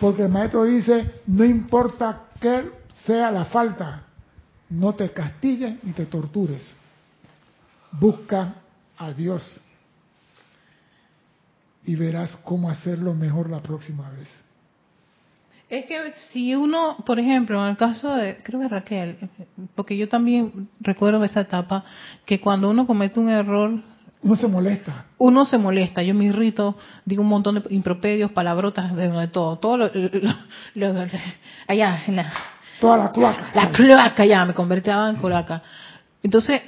[0.00, 2.70] porque el maestro dice, no importa qué
[3.04, 4.04] sea la falta,
[4.70, 6.76] no te castigues ni te tortures.
[7.92, 8.54] Busca
[8.96, 9.60] a Dios
[11.84, 14.28] y verás cómo hacerlo mejor la próxima vez.
[15.70, 19.18] Es que si uno, por ejemplo, en el caso de, creo que Raquel,
[19.74, 21.84] porque yo también recuerdo esa etapa,
[22.24, 23.82] que cuando uno comete un error,
[24.22, 25.04] Uno se molesta.
[25.18, 29.58] uno se molesta, yo me irrito, digo un montón de impropedios, palabrotas, de, de todo,
[29.58, 31.06] todo lo, lo- lo-
[31.66, 32.32] allá, en la,
[32.80, 33.50] Toda la cloaca.
[33.54, 35.62] la cloaca ya, me convertía en cloaca.
[36.22, 36.60] Entonces,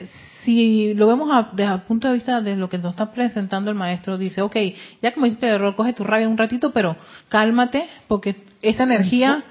[0.44, 3.70] si lo vemos a- desde el punto de vista de lo que nos está presentando
[3.70, 4.56] el maestro, dice, ok,
[5.02, 6.96] ya cometiste el error, coge tu rabia un ratito, pero
[7.28, 9.42] cálmate, porque esa energía,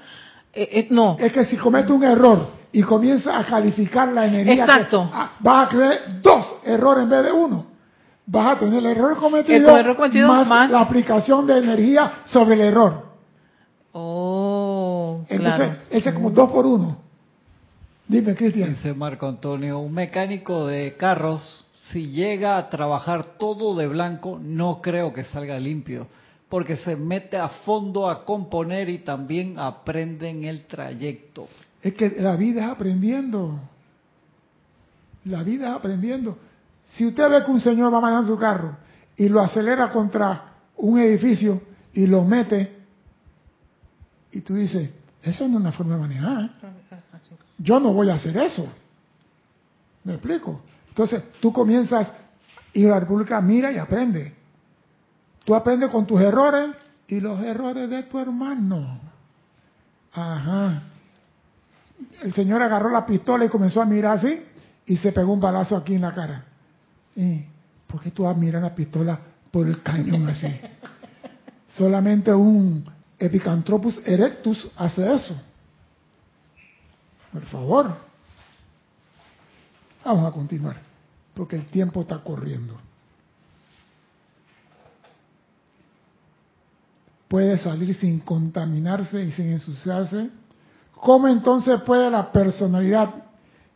[0.52, 4.54] eh, eh, no, Es que si comete un error y comienza a calificar la energía,
[4.54, 5.10] que- Exacto.
[5.12, 7.66] ah, vas a creer dos errores en vez de uno.
[8.26, 12.12] Vas a tener el error cometido, El error cometido más, más- la aplicación de energía
[12.24, 13.06] sobre el error.
[13.92, 15.76] oh, Entonces, claro.
[15.90, 16.98] ese es como dos por uno.
[18.10, 18.70] Dime, Cristian.
[18.70, 24.82] Dice Marco Antonio, un mecánico de carros, si llega a trabajar todo de blanco, no
[24.82, 26.08] creo que salga limpio,
[26.48, 31.46] porque se mete a fondo a componer y también aprende en el trayecto.
[31.80, 33.60] Es que la vida es aprendiendo.
[35.26, 36.36] La vida es aprendiendo.
[36.82, 38.76] Si usted ve que un señor va manejando su carro
[39.16, 42.76] y lo acelera contra un edificio y lo mete,
[44.32, 44.90] y tú dices,
[45.22, 46.50] esa no es una forma de manejar.
[47.58, 48.66] Yo no voy a hacer eso.
[50.04, 50.60] ¿Me explico?
[50.88, 52.12] Entonces, tú comienzas
[52.72, 54.34] y la República mira y aprende.
[55.44, 56.70] Tú aprendes con tus errores
[57.06, 59.00] y los errores de tu hermano.
[60.12, 60.82] Ajá.
[62.22, 64.42] El señor agarró la pistola y comenzó a mirar así
[64.86, 66.44] y se pegó un balazo aquí en la cara.
[67.14, 67.44] ¿Y
[67.86, 69.18] ¿Por qué tú vas a mirar la pistola
[69.50, 70.48] por el cañón así?
[71.76, 72.84] Solamente un
[73.18, 75.36] Epicantropus erectus hace eso.
[77.32, 77.96] Por favor.
[80.04, 80.76] Vamos a continuar,
[81.34, 82.74] porque el tiempo está corriendo.
[87.28, 90.30] Puede salir sin contaminarse y sin ensuciarse.
[90.94, 93.14] ¿Cómo entonces puede la personalidad,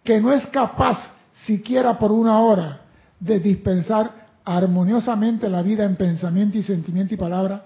[0.02, 0.98] que no es capaz
[1.46, 2.80] siquiera por una hora
[3.20, 7.64] de dispensar armoniosamente la vida en pensamiento y sentimiento y palabra,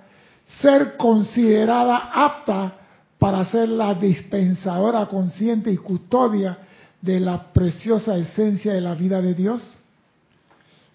[0.60, 2.77] ser considerada apta
[3.18, 6.58] para ser la dispensadora consciente y custodia
[7.00, 9.82] de la preciosa esencia de la vida de Dios?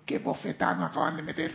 [0.06, 1.52] ¿Qué bofetada acaban de meter?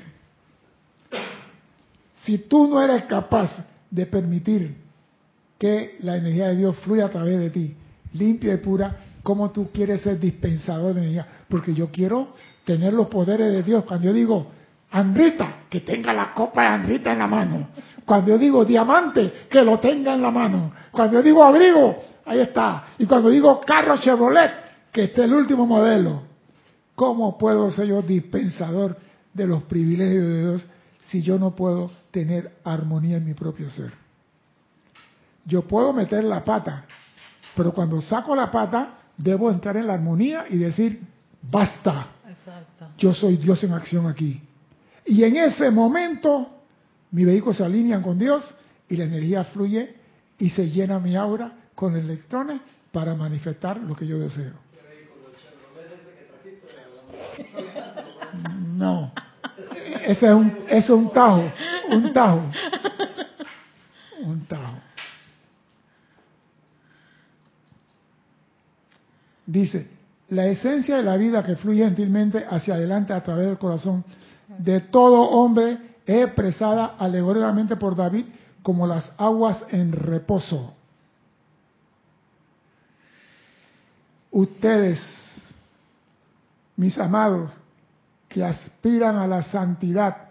[2.22, 3.50] Si tú no eres capaz
[3.90, 4.76] de permitir
[5.58, 7.74] que la energía de Dios fluya a través de ti,
[8.12, 11.26] limpia y pura, ¿cómo tú quieres ser dispensador de energía?
[11.48, 13.84] Porque yo quiero tener los poderes de Dios.
[13.84, 14.50] Cuando yo digo,
[14.90, 17.68] Andrita, que tenga la copa de Andrita en la mano.
[18.04, 20.72] Cuando yo digo diamante, que lo tenga en la mano.
[20.90, 22.84] Cuando yo digo abrigo, ahí está.
[22.98, 24.50] Y cuando digo carro Chevrolet,
[24.90, 26.22] que esté el último modelo.
[26.94, 28.96] ¿Cómo puedo ser yo dispensador
[29.32, 30.66] de los privilegios de Dios
[31.08, 33.92] si yo no puedo tener armonía en mi propio ser?
[35.44, 36.84] Yo puedo meter la pata,
[37.54, 41.00] pero cuando saco la pata, debo entrar en la armonía y decir,
[41.42, 42.08] basta,
[42.96, 44.42] yo soy Dios en acción aquí.
[45.08, 46.48] Y en ese momento,
[47.12, 48.54] mi vehículo se alinea con Dios
[48.90, 49.94] y la energía fluye
[50.38, 52.60] y se llena mi aura con electrones
[52.92, 54.52] para manifestar lo que yo deseo.
[58.76, 59.12] No,
[60.04, 61.52] ese es un, ese es un tajo,
[61.90, 62.42] un tajo,
[64.20, 64.78] un tajo.
[69.46, 69.88] Dice,
[70.28, 74.04] la esencia de la vida que fluye gentilmente hacia adelante a través del corazón
[74.56, 78.24] de todo hombre es expresada alegóricamente por David
[78.62, 80.74] como las aguas en reposo.
[84.30, 85.00] Ustedes,
[86.76, 87.52] mis amados,
[88.28, 90.28] que aspiran a la santidad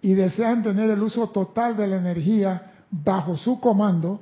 [0.00, 4.20] y desean tener el uso total de la energía bajo su comando,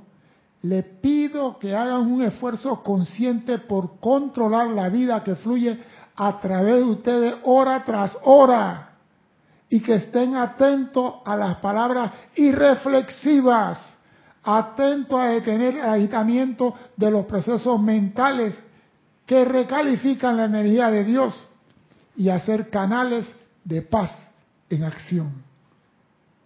[0.63, 5.83] le pido que hagan un esfuerzo consciente por controlar la vida que fluye
[6.17, 8.90] a través de ustedes hora tras hora
[9.71, 13.97] y que estén atentos a las palabras irreflexivas,
[14.43, 18.61] atentos a detener el agitamiento de los procesos mentales
[19.25, 21.49] que recalifican la energía de Dios
[22.17, 23.33] y hacer canales
[23.65, 24.11] de paz
[24.69, 25.33] en acción.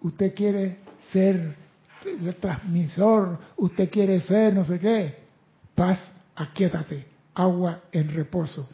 [0.02, 1.56] Usted quiere ser
[2.04, 5.24] el transmisor, usted quiere ser no sé qué.
[5.74, 8.68] Paz, aquíétate, agua en reposo.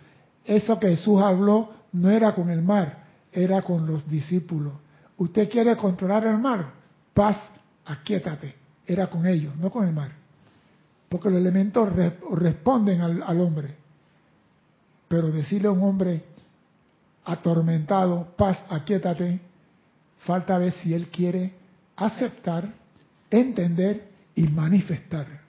[0.45, 3.00] Eso que Jesús habló no era con el mar,
[3.33, 4.73] era con los discípulos.
[5.17, 6.73] Usted quiere controlar el mar,
[7.15, 7.37] paz,
[7.85, 8.55] aquíétate.
[8.87, 10.13] Era con ellos, no con el mar.
[11.09, 11.89] Porque los elementos
[12.33, 13.77] responden al, al hombre.
[15.09, 16.25] Pero decirle a un hombre
[17.25, 19.41] atormentado, paz, aquíétate,
[20.21, 21.53] falta ver si él quiere
[21.97, 22.73] aceptar
[23.31, 25.41] entender y manifestar.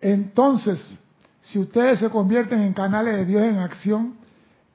[0.00, 0.98] Entonces,
[1.42, 4.14] si ustedes se convierten en canales de Dios en acción,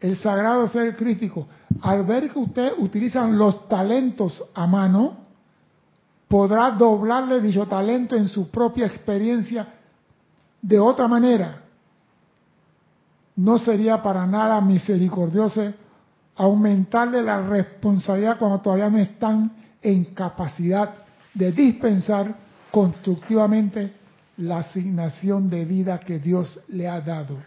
[0.02, 1.48] el sagrado ser crítico,
[1.82, 5.18] al ver que ustedes utilizan los talentos a mano,
[6.28, 9.76] podrá doblarle dicho talento en su propia experiencia
[10.62, 11.62] de otra manera.
[13.38, 15.72] No sería para nada misericordioso
[16.36, 19.52] aumentarle la responsabilidad cuando todavía no están
[19.82, 20.96] en capacidad
[21.34, 22.36] de dispensar
[22.72, 23.97] constructivamente
[24.38, 27.38] la asignación de vida que Dios le ha dado.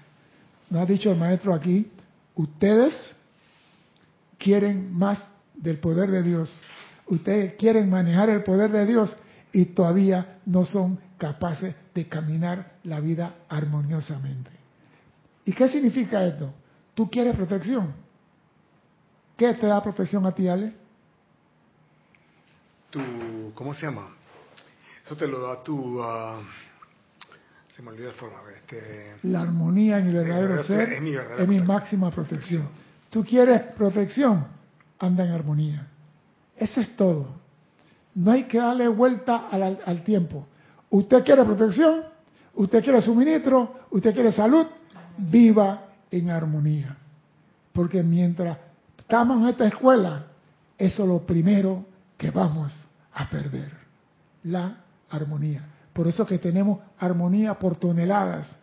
[0.68, 1.90] Nos ha dicho el maestro aquí,
[2.34, 3.16] ustedes
[4.38, 6.62] quieren más del poder de Dios,
[7.06, 9.16] ustedes quieren manejar el poder de Dios
[9.52, 14.50] y todavía no son capaces de caminar la vida armoniosamente.
[15.44, 16.52] ¿Y qué significa esto?
[16.94, 17.94] Tú quieres protección,
[19.40, 20.74] ¿Qué te da protección a ti, Ale?
[22.90, 23.00] Tu,
[23.54, 24.14] ¿cómo se llama?
[25.02, 26.42] Eso te lo da tu, uh,
[27.80, 28.36] se me olvidó la forma.
[28.54, 32.68] Este, la armonía en el verdadero ser es mi, es mi máxima protección.
[33.08, 34.46] Tú quieres protección,
[34.98, 35.86] anda en armonía.
[36.56, 37.40] Eso es todo.
[38.14, 40.46] No hay que darle vuelta al, al tiempo.
[40.90, 42.02] Usted quiere protección,
[42.54, 44.66] usted quiere suministro, usted quiere salud,
[45.16, 46.96] viva en armonía.
[47.72, 48.58] Porque mientras
[48.98, 50.26] estamos en esta escuela,
[50.76, 51.86] eso es lo primero
[52.18, 52.74] que vamos
[53.14, 53.72] a perder,
[54.44, 54.76] la
[55.08, 55.64] armonía.
[55.92, 58.56] Por eso que tenemos armonía por toneladas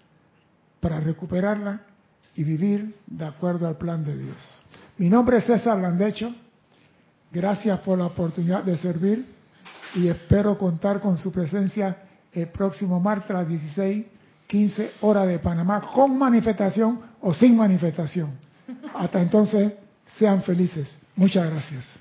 [0.80, 1.82] para recuperarla
[2.36, 4.60] y vivir de acuerdo al plan de Dios.
[4.98, 6.34] Mi nombre es César Landecho.
[7.32, 9.26] Gracias por la oportunidad de servir
[9.96, 11.98] y espero contar con su presencia
[12.32, 14.06] el próximo martes a las 16,
[14.48, 18.32] 15 horas de Panamá, con manifestación o sin manifestación.
[18.94, 19.74] Hasta entonces,
[20.18, 20.98] sean felices.
[21.16, 22.00] Muchas gracias.